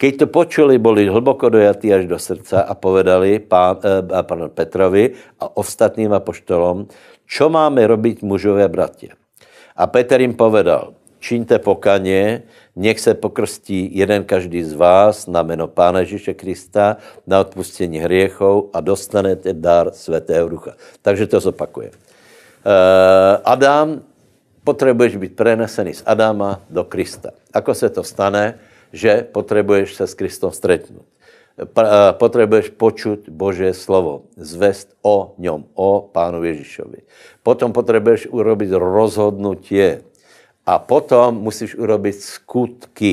[0.01, 5.13] Keď to počuli, boli hlboko dojatí až do srdca a povedali pán, eh, pán Petrovi
[5.37, 6.89] a ostatným apoštolom,
[7.29, 9.21] čo máme robiť mužové bratia.
[9.77, 12.49] A Petr im povedal, čiňte pokanie,
[12.81, 16.97] nech se pokrstí jeden každý z vás na jméno Pána Ježíše Krista
[17.29, 20.81] na odpustění hriechov a dostanete dar Svatého Ducha.
[21.05, 21.93] Takže to zopakuje.
[21.93, 24.01] Eh, Adam,
[24.65, 27.37] potřebuješ být prenesený z Adama do Krista.
[27.53, 31.07] Ako se to stane, že potřebuješ se s Kristom stretnout?
[31.61, 37.05] Eh, potřebuješ počuť Božie slovo, zvest o něm, o Pánu Ježíšovi.
[37.43, 40.11] Potom potřebuješ urobiť rozhodnutie,
[40.71, 43.13] a potom musíš urobiť skutky.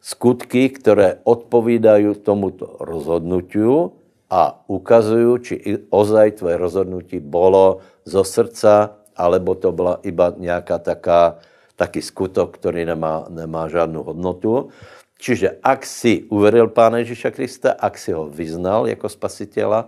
[0.00, 3.92] Skutky, které odpovídají tomuto rozhodnutiu
[4.30, 5.54] a ukazují, či
[5.90, 11.36] ozaj tvoje rozhodnutí bolo zo srdca, alebo to byla iba nějaká taká,
[11.78, 14.74] taký skutok, který nemá, nemá žádnou hodnotu.
[15.18, 19.86] Čiže ak si uveril Pána Ježíša Krista, ak si ho vyznal jako spasitela,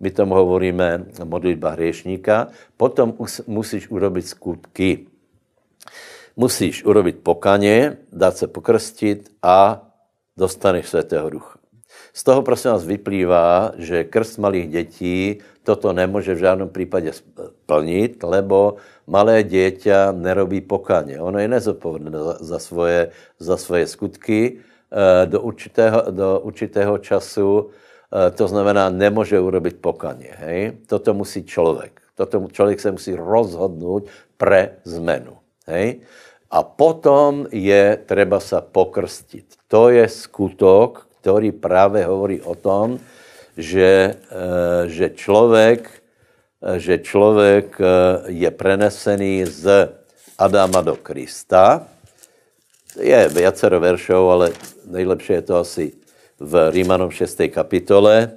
[0.00, 3.14] my tomu hovoríme modlitba hriešníka, potom
[3.46, 5.10] musíš urobiť skutky
[6.36, 9.86] musíš urobit pokaně, dát se pokrstit a
[10.36, 11.58] dostaneš Svatého Ducha.
[12.12, 17.12] Z toho prosím vás vyplývá, že krst malých dětí toto nemůže v žádném případě
[17.66, 18.76] plnit, lebo
[19.10, 21.18] malé dieťa nerobí pokáně.
[21.20, 27.70] Ono je nezodpovědné za, svoje, za svoje skutky eh, do určitého, do určitého času.
[28.14, 30.30] Eh, to znamená, nemůže urobit pokáně.
[30.38, 30.72] Hej?
[30.86, 32.00] Toto musí člověk.
[32.14, 34.06] Toto člověk se musí rozhodnout
[34.36, 35.36] pre zmenu.
[35.66, 36.00] Hej?
[36.50, 39.46] A potom je treba sa pokrstit.
[39.70, 42.98] To je skutok, který právě hovorí o tom,
[43.56, 45.99] že, eh, že člověk
[46.76, 47.84] že člověk eh,
[48.26, 49.88] je prenesený z
[50.38, 51.88] Adama do Krista.
[53.00, 54.46] Je viacero veršov, ale
[54.84, 55.92] nejlepší je to asi
[56.40, 57.40] v Rímanom 6.
[57.48, 58.30] kapitole.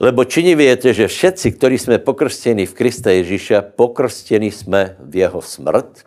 [0.00, 5.42] Lebo činí věte, že všetci, kteří jsme pokrstěni v Krista Ježíša, pokrstěni jsme v jeho
[5.42, 6.06] smrt,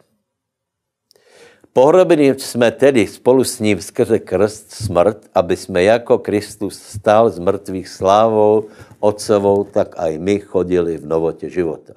[1.73, 7.39] Pohrobení jsme tedy spolu s ním skrze krst smrt, aby jsme jako Kristus stál z
[7.39, 8.67] mrtvých slávou
[8.99, 11.93] Otcovou, tak aj my chodili v novotě života.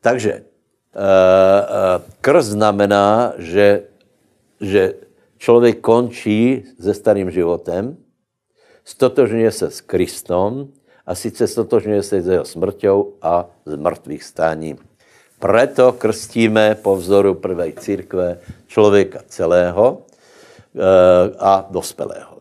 [0.00, 0.42] Takže eh,
[0.98, 3.86] eh, krst znamená, že,
[4.60, 4.94] že
[5.38, 7.96] člověk končí se starým životem,
[8.84, 10.74] stotožňuje se s Kristom
[11.06, 14.78] a sice stotožňuje se s jeho smrťou a z mrtvých stáním.
[15.36, 20.80] Preto krstíme po vzoru prvé církve člověka celého eh,
[21.38, 22.40] a dospělého.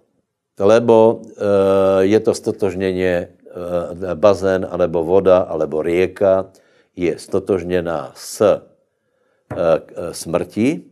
[0.59, 6.47] Lebo eh, je to stotožněně eh, bazén, alebo voda, alebo rieka
[6.95, 8.61] je stotožněná s
[10.11, 10.83] smrtí,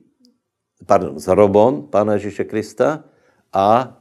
[0.85, 3.03] pardon, s hrobom Pána Ježíše Krista
[3.53, 3.97] a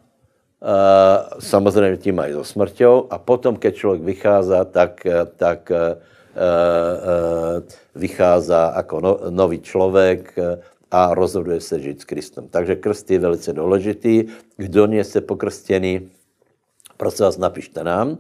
[1.39, 3.07] samozřejmě tím aj so smrťou.
[3.11, 5.73] A potom, keď člověk vychází, tak, tak
[7.95, 10.59] vychází jako no, nový člověk eh,
[10.91, 12.49] a rozhoduje se žít s Kristem.
[12.49, 14.25] Takže krst je velice důležitý.
[14.57, 16.11] Kdo se pokrstěný,
[16.97, 18.19] prosím vás, napište nám.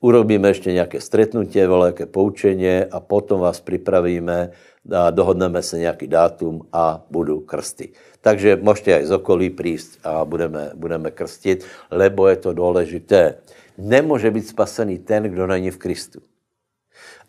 [0.00, 4.50] Urobíme ještě nějaké stretnutie, nějaké poučení a potom vás připravíme
[4.94, 7.88] a dohodneme se nějaký dátum a budu krsty.
[8.20, 13.34] Takže můžete aj z okolí prísť a budeme, budeme krstit, lebo je to důležité.
[13.78, 16.20] Nemůže být spasený ten, kdo není v Kristu.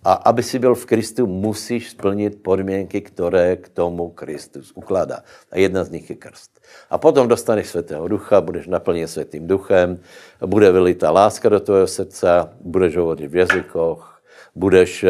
[0.04, 5.20] A aby si byl v Kristu, musíš splnit podmínky, které k tomu Kristus ukládá.
[5.52, 6.60] A jedna z nich je krst.
[6.90, 10.00] A potom dostaneš svatého ducha, budeš naplněn svatým duchem,
[10.46, 12.28] bude vylita láska do tvého srdce,
[12.62, 14.22] budeš hovořit v jazykoch,
[14.56, 15.10] budeš uh,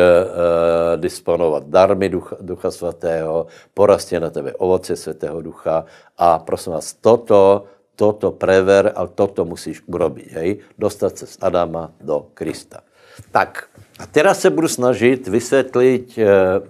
[0.96, 5.86] disponovat darmy ducha, ducha svatého, porastě na tebe ovoce svatého ducha
[6.18, 7.66] a prosím vás, toto,
[7.96, 10.60] toto prever, ale toto musíš urobit, hej?
[10.78, 12.89] dostat se z Adama do Krista.
[13.32, 16.62] Tak, a teraz se budu snažit vysvětlit, eh,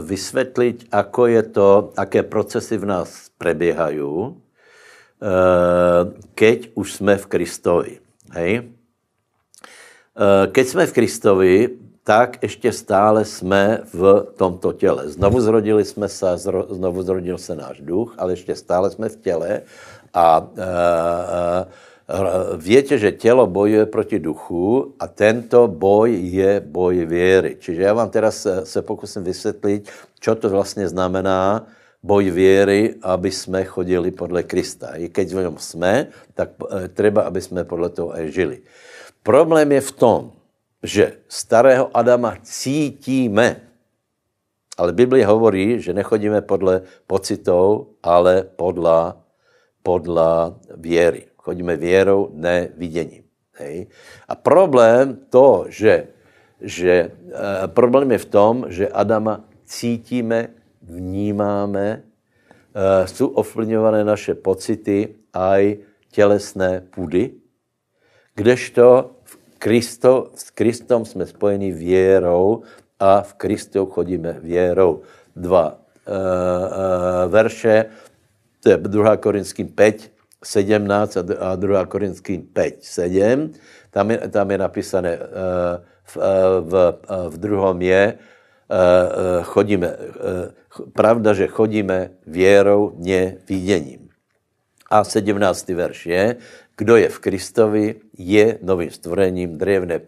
[0.00, 4.36] vysvětlit, ako je to, aké procesy v nás preběhají, eh,
[6.34, 7.98] keď už jsme v Kristovi.
[8.30, 8.62] Hej?
[8.62, 11.68] Eh, keď jsme v Kristovi,
[12.04, 15.08] tak ještě stále jsme v tomto těle.
[15.08, 16.26] Znovu zrodili jsme se,
[16.70, 19.62] znovu zrodil se náš duch, ale ještě stále jsme v těle
[20.14, 21.66] a, a, a
[22.56, 27.56] Víte, že tělo bojuje proti duchu a tento boj je boj věry.
[27.60, 29.90] Čiže já vám teraz se, pokusím vysvětlit,
[30.20, 31.68] co to vlastně znamená
[32.02, 34.96] boj věry, aby jsme chodili podle Krista.
[34.96, 38.56] I keď v něm jsme, tak e, třeba, aby jsme podle toho aj žili.
[39.22, 40.20] Problém je v tom,
[40.82, 43.60] že starého Adama cítíme,
[44.78, 49.12] ale Biblia hovorí, že nechodíme podle pocitů, ale podle,
[49.82, 51.27] podle věry.
[51.48, 53.24] Chodíme věrou, ne viděním.
[53.56, 53.86] Hej.
[54.28, 56.12] A problém to, že,
[56.60, 57.08] že e,
[57.72, 60.52] problém je v tom, že Adama cítíme,
[60.84, 67.32] vnímáme, e, jsou ovlivňované naše pocity aj tělesné půdy,
[68.36, 72.60] kdežto v Kristo, s Kristom jsme spojeni věrou
[73.00, 75.00] a v Kristu chodíme věrou.
[75.32, 77.84] Dva e, e, verše,
[78.60, 79.16] to je 2.
[79.16, 81.86] Korinským 5, 17 a 2.
[81.86, 83.52] Korinským 5, 7.
[83.90, 85.74] Tam je, tam je napísané, eh,
[86.04, 88.18] v, eh, v, eh, v druhom je,
[89.42, 89.88] chodíme,
[90.92, 94.12] pravda, že chodíme věrou, ne viděním.
[94.92, 95.72] A 17.
[95.72, 96.36] verš je,
[96.76, 100.04] kdo je v Kristovi, je novým stvorením, drevné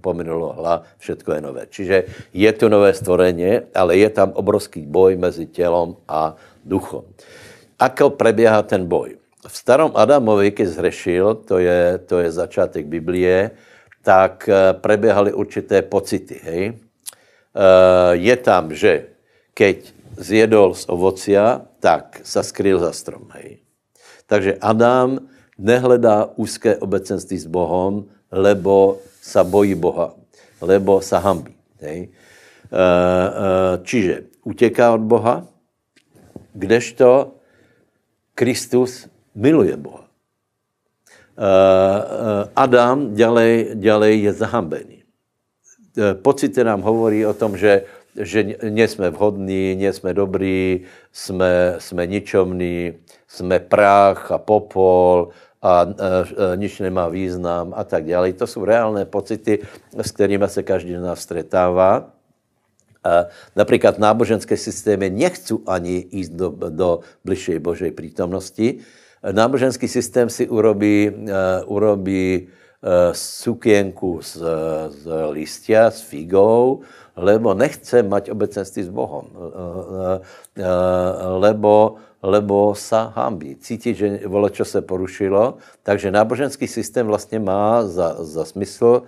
[0.00, 1.62] pominulo hla, všetko je nové.
[1.66, 1.96] Čiže
[2.30, 7.02] je to nové stvorení, ale je tam obrovský boj mezi tělom a duchom.
[7.82, 9.23] Ako preběhá ten boj?
[9.48, 13.50] V starom Adamovi, když zhrešil, to je, to je začátek Biblie,
[14.02, 16.40] tak eh, preběhaly určité pocity.
[16.44, 16.62] Hej?
[16.72, 19.16] Eh, je tam, že
[19.54, 23.28] keď zjedol z ovocia, tak se skryl za strom.
[23.34, 23.58] Hej?
[24.26, 25.18] Takže Adam
[25.58, 30.12] nehledá úzké obecenství s Bohem, lebo sa bojí Boha,
[30.60, 31.54] lebo sa hambí.
[31.80, 32.10] Hej?
[33.82, 35.46] čiže utěká od Boha,
[36.54, 37.38] kdežto
[38.34, 40.04] Kristus miluje Boha.
[42.54, 44.98] Adam ďalej, ďalej je zahambený.
[46.22, 47.86] Pocity nám hovorí o tom, že,
[48.18, 52.94] že nie jsme vhodní, nie jsme dobrí, jsme, jsme ničomní,
[53.28, 55.30] jsme prach a popol
[55.62, 58.32] a e, e, nič nemá význam a tak dále.
[58.32, 59.58] To jsou reálné pocity,
[59.96, 62.10] s kterými se každý z nás stretává.
[63.04, 68.80] A například náboženské systémy nechcú ani jít do, do bližšej Božej prítomnosti.
[69.32, 71.24] Náboženský systém si urobí, uh,
[71.64, 74.42] urobí uh, sukienku z,
[74.88, 76.80] z listia, s figou,
[77.16, 79.24] lebo nechce mať obecenství s Bohom.
[79.32, 80.20] Uh,
[81.40, 83.52] lebo lebo sa hambí.
[83.60, 85.60] Cítí, že vole, čo se porušilo.
[85.84, 89.02] Takže náboženský systém vlastně má za, za smysl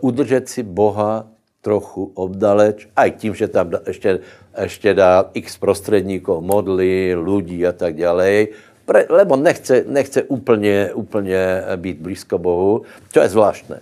[0.00, 1.26] udržet si Boha
[1.60, 4.20] trochu obdaleč, aj tím, že tam ještě,
[4.60, 8.46] ještě dá x prostředníků, modly, lidí a tak dále,
[8.84, 12.82] pre, lebo nechce, nechce úplně, úplně být blízko Bohu,
[13.12, 13.80] to je zvláštné.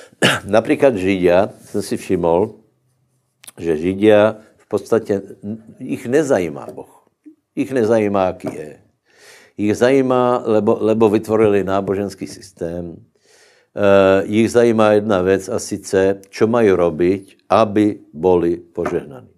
[0.44, 2.54] Například Židia, jsem si všiml,
[3.58, 5.22] že Židia v podstatě,
[5.78, 7.04] jich nezajímá Boh.
[7.56, 8.76] Jich nezajímá, jaký je.
[9.56, 12.96] Jich zajímá, lebo, lebo vytvorili náboženský systém,
[13.74, 19.34] Uh, jich zajímá jedna věc a sice, čo mají robiť, aby boli požehnaní.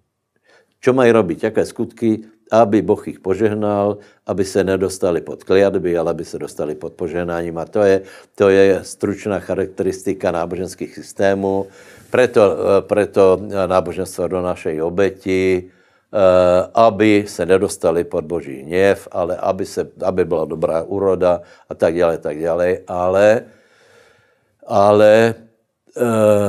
[0.77, 2.21] Čo mají robiť, jaké skutky,
[2.51, 7.57] aby Boh ich požehnal, aby se nedostali pod kliatby, ale aby se dostali pod požehnáním.
[7.57, 8.01] A to je,
[8.35, 11.67] to je stručná charakteristika náboženských systémů.
[12.09, 16.17] Preto, eh, preto náboženstvo donášejí obeti, eh,
[16.73, 21.95] aby se nedostali pod boží hněv, ale aby, se, aby byla dobrá úroda a tak
[21.95, 22.79] dále, tak dále.
[22.87, 23.43] Ale
[24.67, 25.33] ale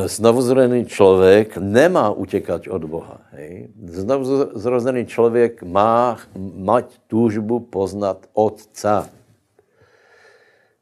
[0.06, 3.20] znovuzrozený člověk nemá utěkat od Boha.
[3.32, 3.68] Hej.
[3.84, 6.18] Znovuzrozený člověk má
[6.56, 9.08] mať túžbu poznat Otca.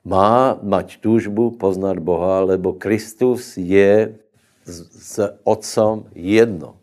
[0.04, 4.14] Má mať túžbu poznat Boha, lebo Kristus je
[4.66, 6.78] s Otcom jedno.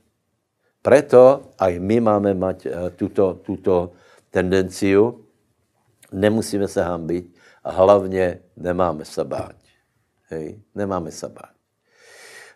[0.84, 2.70] Preto aj my máme mať e,
[3.00, 3.96] tuto, tuto
[4.28, 5.24] tendenciu,
[6.12, 7.26] nemusíme se hambiť
[7.64, 9.56] a hlavně nemáme se bát.
[10.28, 11.53] Hej, nemáme se bát.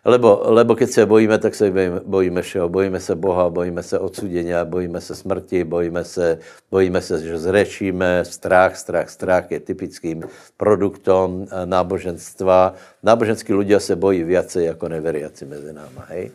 [0.04, 2.68] Lebo, lebo keď se bojíme, tak se bojíme, bojíme všeho.
[2.68, 6.38] Bojíme se Boha, bojíme se odsudení, bojíme se smrti, bojíme se,
[6.70, 8.24] bojíme se, že zrečíme.
[8.24, 10.22] Strach, strach, strach je typickým
[10.56, 12.74] produktom eh, náboženstva.
[13.02, 16.06] Náboženský ľudia se bojí viacej jako neveriaci mezi náma.
[16.14, 16.30] Hej?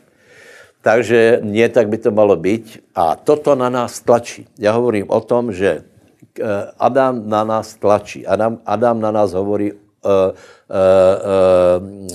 [0.83, 2.83] Takže nie tak by to malo být.
[2.95, 4.47] A toto na nás tlačí.
[4.59, 6.43] Já hovorím o tom, že eh,
[6.79, 8.27] Adam na nás tlačí.
[8.27, 9.79] Adam, Adam na nás hovorí uh,
[10.11, 10.31] uh,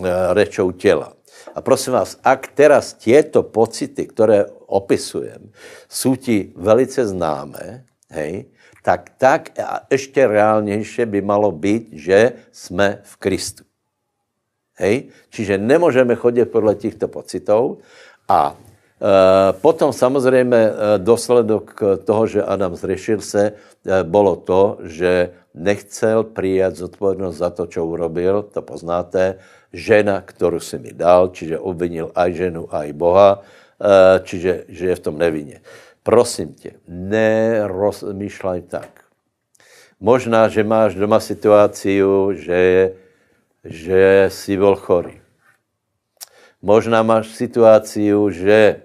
[0.00, 1.17] uh, rečou těla.
[1.58, 5.50] A prosím vás, ak teraz tieto pocity, které opisujem,
[5.90, 7.82] jsou ti velice známé,
[8.14, 8.46] hej,
[8.86, 13.64] tak tak a ještě reálnější by malo být, že jsme v Kristu.
[14.78, 15.10] Hej?
[15.34, 17.78] Čiže nemůžeme chodit podle těchto pocitů
[18.28, 21.74] a e, potom samozřejmě e, dosledok
[22.06, 27.86] toho, že Adam zřešil se, e, bylo to, že nechcel přijat zodpovědnost za to, co
[27.86, 29.38] urobil, to poznáte,
[29.72, 34.96] žena, kterou si mi dal, čiže obvinil aj ženu, aj Boha, eh, čiže že je
[34.96, 35.60] v tom nevinně.
[36.02, 39.04] Prosím tě, nerozmýšlej tak.
[40.00, 42.00] Možná, že máš doma situaci,
[42.32, 42.92] že,
[43.64, 45.20] že jsi byl chorý.
[46.62, 48.82] Možná máš situaci, že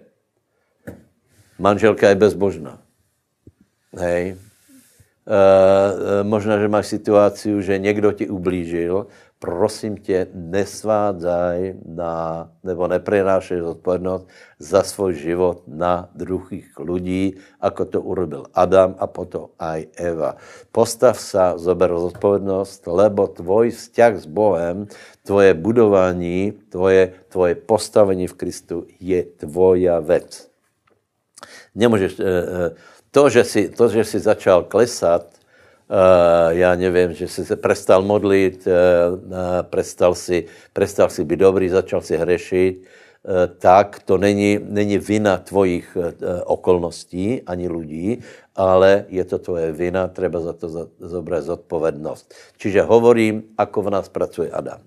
[1.59, 2.81] manželka je bezbožná.
[3.95, 4.36] Hej,
[5.23, 9.07] Uh, možná, že máš situaci, že někdo ti ublížil,
[9.44, 14.28] prosím tě, nesvádzaj na, nebo neprenášej zodpovědnost
[14.60, 20.39] za svůj život na druhých lidí, jako to urobil Adam a potom aj Eva.
[20.72, 24.88] Postav sa, zober zodpovědnost, lebo tvoj vzťah s Bohem,
[25.28, 30.48] tvoje budování, tvoje, tvoje postavení v Kristu je tvoja věc.
[31.76, 32.32] Nemůžeš, uh, uh,
[33.12, 35.43] to, že si, to, že si začal klesat,
[36.50, 38.74] já nevím, že jsi se prestal modlit, uh,
[39.62, 45.38] prestal, si, prestal si být dobrý, začal si hřešit, uh, tak to není, není vina
[45.38, 45.98] tvojich
[46.46, 48.24] okolností ani lidí,
[48.56, 52.34] ale je to tvoje vina, treba za to zobrať zodpovednost.
[52.58, 54.82] Čiže hovorím, ako v nás pracuje Adam.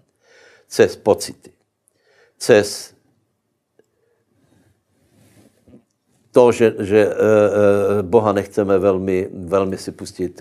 [0.67, 1.51] Cez pocity.
[2.39, 2.96] Cez
[6.37, 7.15] to, že, že uh,
[8.05, 10.37] Boha nechceme velmi, velmi si pustit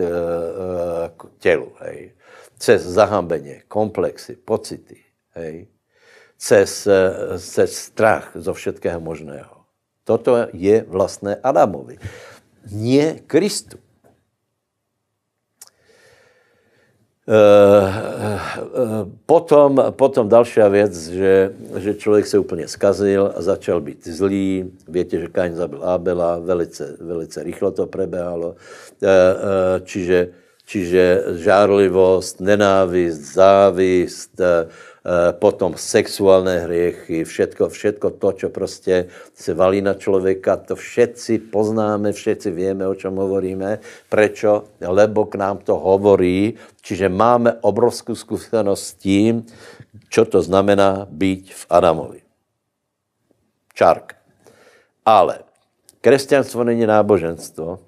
[1.18, 2.12] k tělu, hej.
[2.60, 5.00] Cez zahambeně, komplexy, pocity,
[5.40, 5.68] hej.
[6.38, 6.88] Cez,
[7.40, 9.56] cez strach zo všetkého možného,
[10.06, 11.98] Toto je vlastné Adamovi.
[12.70, 13.82] Nie Kristu.
[13.82, 14.14] Eh, eh,
[19.26, 24.72] potom, potom další věc, že, že člověk se úplně skazil a začal být zlý.
[24.88, 28.56] Víte, že Kain zabil Abela, velice, velice rychlo to prebehalo.
[29.04, 30.28] Eh, čiže,
[30.66, 34.68] čiže žárlivost, nenávist, závist, Eh,
[35.38, 42.10] potom sexuálné hriechy, všetko, všetko to, čo prostě se valí na člověka, to všetci poznáme,
[42.10, 43.80] všetci víme, o čem hovoríme.
[44.10, 44.66] Prečo?
[44.82, 49.46] Lebo k nám to hovorí, čiže máme obrovskou zkušenost s tím,
[50.10, 52.22] čo to znamená být v Adamovi.
[53.74, 54.16] Čark.
[55.06, 55.46] Ale
[56.02, 57.80] křesťanstvo není náboženstvo,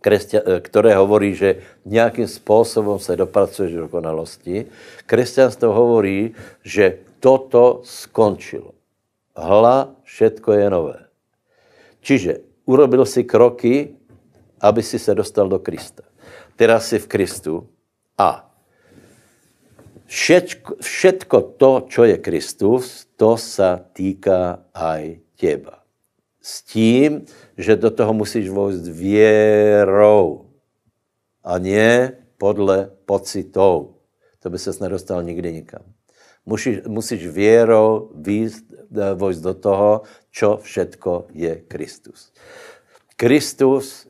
[0.00, 4.66] kresťa, eh, které hovorí, že nějakým způsobem se dopracuješ do dokonalosti.
[5.06, 6.34] Křesťanstvo hovorí,
[6.64, 8.74] že toto skončilo.
[9.36, 10.98] Hla, všetko je nové.
[12.00, 13.94] Čiže urobil si kroky,
[14.60, 16.02] aby si se dostal do Krista.
[16.58, 17.54] Teraz si v Kristu
[18.18, 18.50] a
[20.06, 25.77] všetko, všetko to, čo je Kristus, to sa týká aj teba.
[26.48, 27.28] S tím,
[27.60, 30.48] že do toho musíš vojsť věrou
[31.44, 33.92] a ne podle pocitů.
[34.40, 35.84] To by ses nedostal nikdy nikam.
[36.46, 38.64] Musíš, musíš věrou výjsť,
[39.14, 39.90] vojsť do toho,
[40.32, 42.32] čo všetko je Kristus.
[43.20, 44.08] Kristus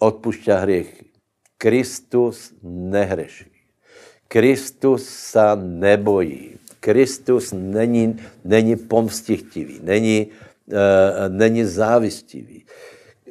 [0.00, 1.12] odpušťa hriechy.
[1.60, 3.52] Kristus nehreší.
[4.32, 6.56] Kristus sa nebojí.
[6.80, 10.51] Kristus není, není pomstichtivý, není, Eh,
[11.28, 12.64] není závistivý.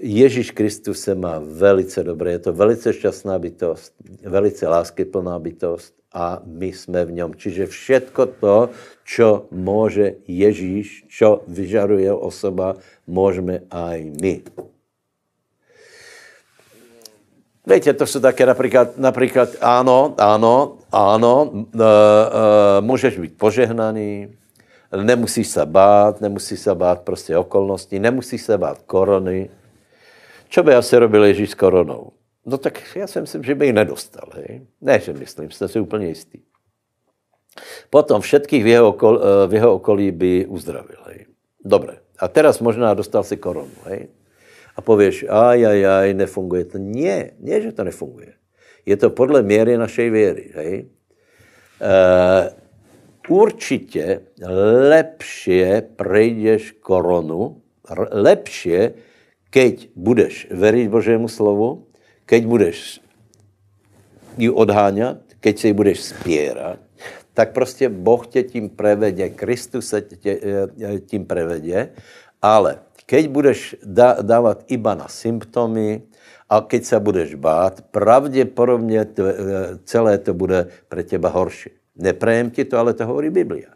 [0.01, 3.93] Ježíš Kristus se má velice dobré, je to velice šťastná bytost,
[4.25, 7.31] velice láskyplná bytost a my jsme v něm.
[7.37, 8.69] Čiže všetko to,
[9.05, 12.75] čo může Ježíš, čo vyžaruje osoba,
[13.07, 14.41] můžeme aj my.
[17.67, 24.33] Víte, to jsou také například, například áno, áno, áno, e, e, můžeš být požehnaný,
[24.95, 29.49] Nemusíš se bát, nemusíš se bát prostě okolností, nemusíš se bát korony.
[30.49, 32.11] Co by asi robil Ježíš s koronou?
[32.45, 34.29] No tak já si myslím, že by ji nedostal.
[34.33, 34.61] Hej?
[34.81, 36.39] Ne, že myslím, jste si úplně jistý.
[37.89, 41.01] Potom všetkých v jeho, okol, eh, v jeho okolí by uzdravil.
[41.11, 41.19] Hej?
[41.59, 41.99] Dobre.
[42.19, 43.75] A teraz možná dostal si koronu.
[43.85, 44.07] Hej?
[44.75, 46.77] A pověš, aj, aj, aj, nefunguje to.
[46.79, 48.33] Nie, nie, že to nefunguje.
[48.87, 50.45] Je to podle míry našej věry.
[50.55, 50.73] Hej?
[51.81, 51.93] E,
[53.31, 54.21] určitě
[54.91, 57.63] lepšie prejdeš koronu,
[58.11, 58.93] lepšie,
[59.47, 61.87] keď budeš veriť Božému slovu,
[62.27, 62.77] keď budeš
[64.37, 66.79] ji odháňat, keď se ji budeš spěrat,
[67.33, 70.39] tak prostě Boh tě tím prevede, Kristus se tě
[70.83, 71.89] e, tím prevede,
[72.41, 73.75] ale keď budeš
[74.21, 76.01] dávat iba na symptomy
[76.49, 79.07] a keď se budeš bát, pravděpodobně e,
[79.83, 81.80] celé to bude pre těba horší.
[82.01, 83.69] Neprajem ti to, ale to hovorí Biblia.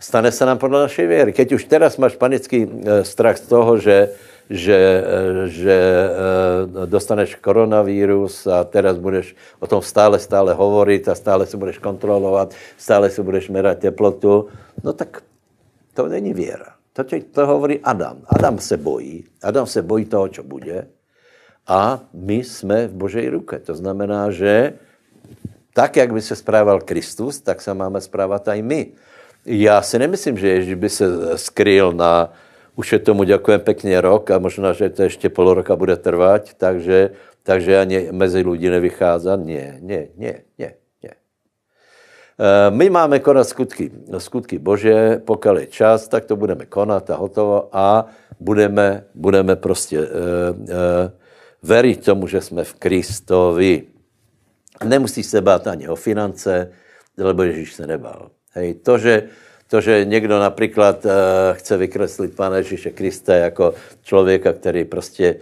[0.00, 1.32] Stane se nám podle našej věry.
[1.32, 4.16] Keď už teraz máš panický eh, strach z toho, že,
[4.50, 11.14] že, eh, že eh, dostaneš koronavírus a teraz budeš o tom stále, stále hovoriť a
[11.14, 14.48] stále si budeš kontrolovat, stále si budeš merať teplotu,
[14.80, 15.20] no tak
[15.94, 16.80] to není věra.
[16.92, 18.24] To, to hovorí Adam.
[18.26, 19.24] Adam se bojí.
[19.42, 20.88] Adam se bojí toho, co bude.
[21.66, 23.58] A my jsme v Božej ruce.
[23.58, 24.72] To znamená, že
[25.74, 28.86] tak, jak by se správal Kristus, tak se máme správat aj my.
[29.46, 31.06] Já si nemyslím, že Ježíš by se
[31.38, 32.32] skryl na,
[32.76, 36.54] už je tomu děkujem pěkně rok a možná, že to ještě půl roka bude trvat,
[36.54, 37.10] takže,
[37.42, 39.40] takže ani mezi lidi nevycházet.
[39.40, 41.10] Ne, ne, ne, ne, ne.
[42.40, 47.16] Eh, my máme konat skutky, skutky Bože, pokud je čas, tak to budeme konat a
[47.16, 48.06] hotovo a
[48.40, 50.66] budeme, budeme prostě uh, uh,
[51.62, 53.82] veriť tomu, že jsme v Kristovi.
[54.84, 56.72] Nemusíš se bát ani o finance,
[57.18, 58.30] lebo Ježíš se nebál.
[58.52, 59.22] Hej, to, že,
[59.68, 61.10] to, že někdo například uh,
[61.52, 65.36] chce vykreslit Pána Ježíše Krista jako člověka, který prostě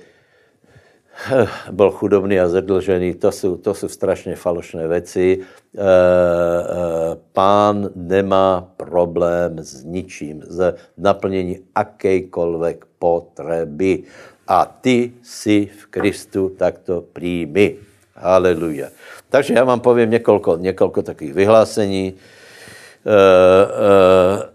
[1.33, 5.39] uh, byl chudobný a zadlžený, to jsou, to jsou strašně falošné věci.
[5.39, 5.87] Uh, uh,
[7.33, 14.03] pán nemá problém s ničím, s naplnění akejkoľvek potreby.
[14.49, 17.88] A ty si v Kristu takto přijmi.
[18.19, 18.91] Haleluja.
[19.29, 24.49] Takže já vám povím několik, několik takových vyhlásení, eh, eh,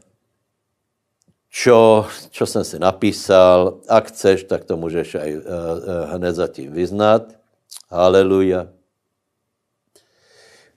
[1.49, 3.80] čo, čo jsem si napísal.
[3.88, 5.41] Ak chceš, tak to můžeš aj eh,
[6.18, 7.32] hned zatím vyznat.
[7.89, 8.68] Haleluja.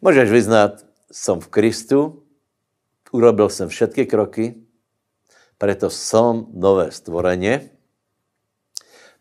[0.01, 2.23] Můžeš vyznat, jsem v Kristu,
[3.13, 4.55] urobil jsem všetky kroky,
[5.57, 7.73] Preto som nové stvorenie.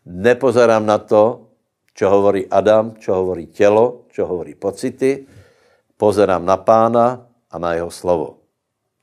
[0.04, 1.45] Nepozerám na to,
[1.96, 5.24] čo hovorí Adam, čo hovorí tělo, čo hovorí pocity.
[5.96, 8.44] Pozerám na pána a na jeho slovo.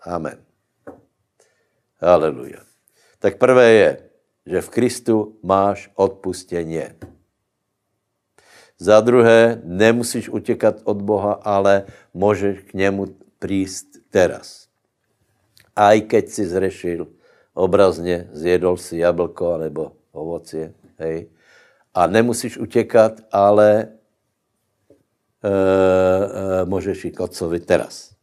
[0.05, 0.37] Amen.
[1.97, 2.61] Haleluja.
[3.17, 3.89] Tak prvé je,
[4.45, 6.95] že v Kristu máš odpustěně.
[8.77, 13.05] Za druhé, nemusíš utěkat od Boha, ale můžeš k němu
[13.39, 14.67] prísť teraz.
[15.73, 17.07] Aj keď si zrešil,
[17.53, 21.25] obrazně zjedol si jablko nebo ovocie, hej,
[21.93, 23.87] a nemusíš utěkat, ale e,
[25.49, 28.13] e, můžeš jít k otcovi teraz.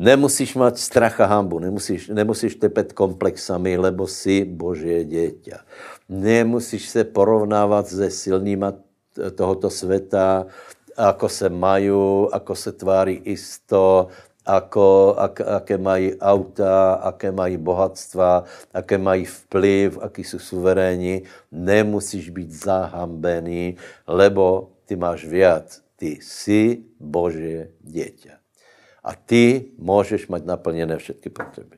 [0.00, 5.60] Nemusíš mať strach a hambu, nemusíš, nemusíš tepet komplexami, lebo si Božie dieťa.
[6.08, 8.80] Nemusíš se porovnávat se silnýma
[9.36, 10.46] tohoto světa,
[10.96, 11.92] ako se mají,
[12.32, 14.08] ako se tváří isto,
[14.46, 18.44] ako, ak, aké mají auta, aké mají bohatstva,
[18.74, 21.22] aké mají vplyv, aký jsou suverénní.
[21.52, 23.76] Nemusíš být zahambený,
[24.06, 25.82] lebo ty máš viac.
[25.96, 28.40] Ty jsi Božie dieťa.
[29.04, 31.76] A ty můžeš mít naplněné všechny potřeby.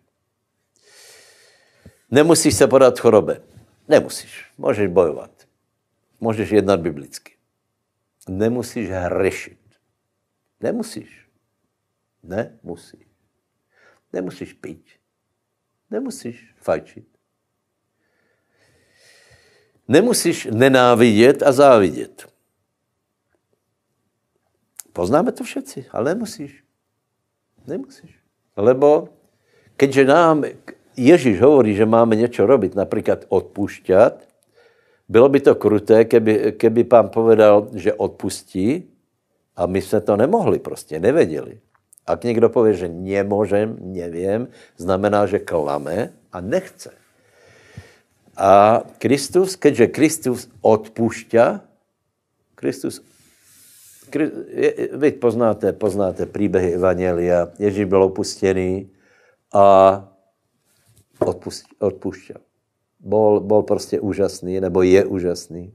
[2.11, 3.41] Nemusíš se podat chorobe.
[3.89, 4.47] Nemusíš.
[4.59, 5.31] Můžeš bojovat.
[6.21, 7.33] Můžeš jednat biblicky.
[8.29, 9.59] Nemusíš hřešit.
[10.61, 11.22] Nemusíš.
[12.23, 13.07] Nemusíš.
[14.13, 14.85] Nemusíš pít.
[15.91, 17.07] Nemusíš fajčit.
[19.89, 22.33] Nemusíš nenávidět a závidět.
[24.93, 26.65] Poznáme to všetci, ale nemusíš.
[27.67, 28.19] Nemusíš.
[28.57, 29.09] Lebo
[29.77, 30.45] keďže nám
[30.97, 34.29] Ježíš hovorí, že máme něco robiť, například odpušťat,
[35.09, 38.93] bylo by to kruté, keby, keby pán povedal, že odpustí
[39.57, 41.61] a my jsme to nemohli prostě, nevěděli.
[42.07, 46.91] Ak někdo pově, že nemůžem, nevím, znamená, že klame a nechce.
[48.37, 51.61] A Kristus, keďže Kristus odpušťa,
[52.55, 53.03] Kristus
[54.93, 57.49] vy poznáte, poznáte příběhy Evangelia.
[57.59, 58.91] Ježíš byl opustený
[59.53, 60.09] a
[61.79, 62.41] odpušťal.
[63.01, 65.75] Bol, bol prostě úžasný, nebo je úžasný.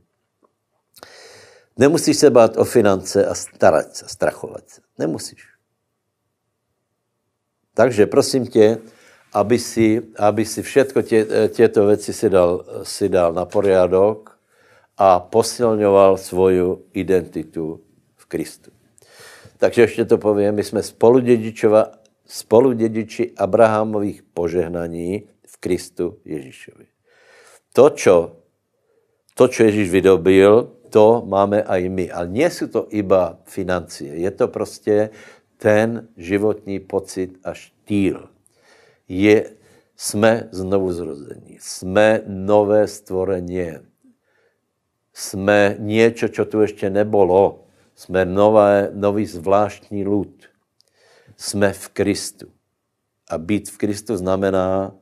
[1.77, 4.81] Nemusíš se bát o finance a starat se, strachovat se.
[4.97, 5.56] Nemusíš.
[7.77, 8.81] Takže prosím tě,
[9.33, 14.33] aby si, aby si všetko tě, těto věci si dal, si dal na poriadok
[14.97, 17.81] a posilňoval svoju identitu
[18.27, 18.71] Kristu.
[19.57, 20.83] Takže ještě to povím, my jsme
[22.25, 26.85] spoludědiči Abrahamových požehnaní v Kristu Ježíšovi.
[27.73, 28.35] To, čo,
[29.33, 32.11] to, čo Ježíš vydobil, to máme i my.
[32.11, 34.15] Ale nie jsou to iba financie.
[34.15, 35.09] Je to prostě
[35.57, 38.29] ten životní pocit a štýl.
[39.07, 39.51] Je,
[39.97, 41.57] jsme znovu zrození.
[41.59, 43.81] Jsme nové stvorenie.
[45.13, 47.63] Jsme něco, co tu ještě nebolo.
[47.95, 50.43] Jsme nové, nový zvláštní lud.
[51.37, 52.47] Jsme v Kristu.
[53.29, 54.95] A být v Kristu znamená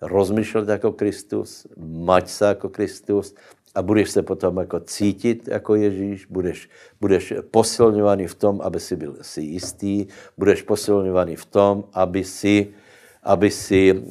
[0.00, 3.34] rozmýšlet jako Kristus, mať se jako Kristus
[3.74, 6.68] a budeš se potom jako cítit jako Ježíš, budeš,
[7.00, 10.06] budeš posilňovaný v tom, aby si byl si jistý,
[10.38, 12.74] budeš posilňovaný v tom, aby si,
[13.22, 14.02] aby si uh,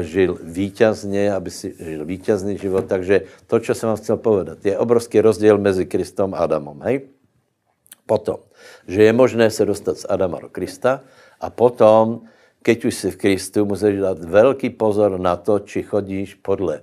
[0.00, 2.88] žil vítězně, aby si žil vítězný život.
[2.88, 6.80] Takže to, co jsem vám chtěl povedat, je obrovský rozdíl mezi Kristom a Adamom.
[6.82, 7.00] Hej?
[8.06, 8.40] Potom,
[8.88, 11.04] že je možné se dostat z Adama do Krista
[11.40, 12.24] a potom,
[12.62, 16.82] keď už jsi v Kristu, musíš dát velký pozor na to, či chodíš podle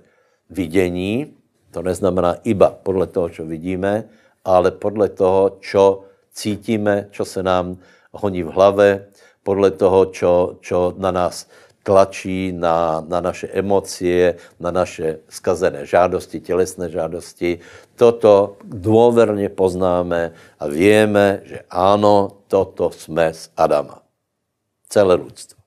[0.50, 1.39] vidění,
[1.70, 4.04] to neznamená iba podle toho, co vidíme,
[4.44, 7.76] ale podle toho, co cítíme, co se nám
[8.12, 9.06] honí v hlave,
[9.42, 10.06] podle toho,
[10.60, 11.46] čo na nás
[11.82, 17.58] tlačí na, na naše emocie, na naše skazené žádosti, tělesné žádosti.
[17.96, 24.04] Toto dôverne poznáme a víme, že ano, toto jsme z Adama.
[24.88, 25.59] Celé lidstvo.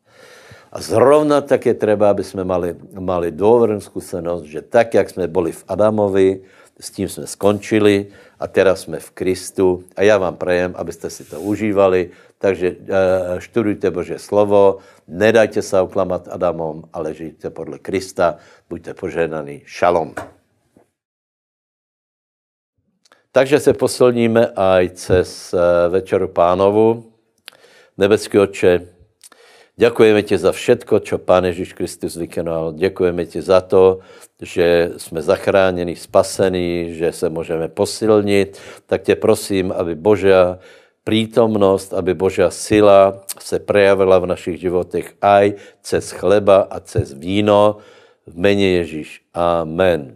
[0.74, 5.30] A zrovna tak je třeba, aby jsme mali, mali dôvernú zkušenost, že tak, jak jsme
[5.30, 6.42] byli v Adamovi,
[6.80, 8.10] s tím jsme skončili
[8.40, 9.84] a teraz jsme v Kristu.
[9.96, 12.10] A já vám prajem, abyste si to užívali,
[12.42, 19.62] takže eh, študujte Bože slovo, nedajte se oklamat Adamom, ale žijte podle Krista, buďte poženaní.
[19.66, 20.18] Šalom.
[23.32, 27.14] Takže se posilníme aj cez eh, večeru pánovu.
[27.98, 28.93] Nebeský oče,
[29.74, 32.78] Děkujeme ti za všetko, čo Pán Ježíš Kristus vykonal.
[32.78, 34.06] Děkujeme ti za to,
[34.42, 38.62] že jsme zachráněni, spasení, že se můžeme posilnit.
[38.86, 40.60] Tak tě prosím, aby Božia
[41.04, 47.82] prítomnost, aby Božia sila se prejavila v našich životech aj cez chleba a cez víno.
[48.30, 49.20] V mene Ježíš.
[49.34, 50.16] Amen.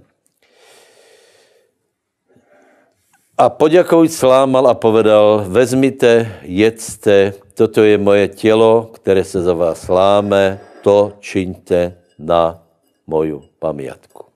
[3.38, 9.82] A poďakovič slámal a povedal, vezmite, jedzte, toto je moje tělo, které se za vás
[9.82, 12.62] sláme, to čiňte na
[13.10, 14.30] moju pamiatku.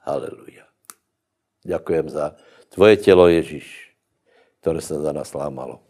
[0.00, 0.64] Haleluja.
[1.60, 2.32] Ďakujem za
[2.72, 3.92] tvoje tělo, Ježíš,
[4.60, 5.84] které se za nás lámalo.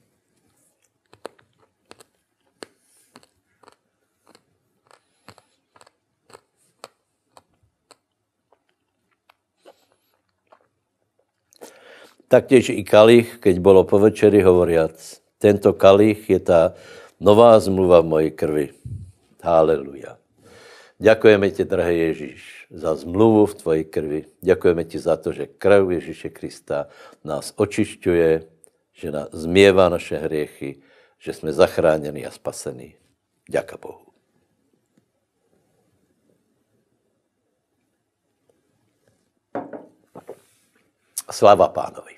[12.29, 16.79] Taktěž i kalich, keď bylo po večeri hovoriac, tento kalich je ta
[17.19, 18.67] nová zmluva v mojej krvi.
[19.43, 20.23] Haleluja.
[21.03, 24.21] Ďakujeme ti, drahý Ježíš, za zmluvu v tvojej krvi.
[24.39, 26.87] Ďakujeme ti za to, že krev Ježíše Krista
[27.27, 28.31] nás očišťuje,
[28.95, 30.79] že nás změvá naše hriechy,
[31.19, 32.95] že jsme zachráněni a spasení.
[33.51, 34.15] Ďaká Bohu.
[41.27, 42.15] Sláva pánovi.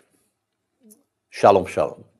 [1.32, 2.14] Šalom, šalom.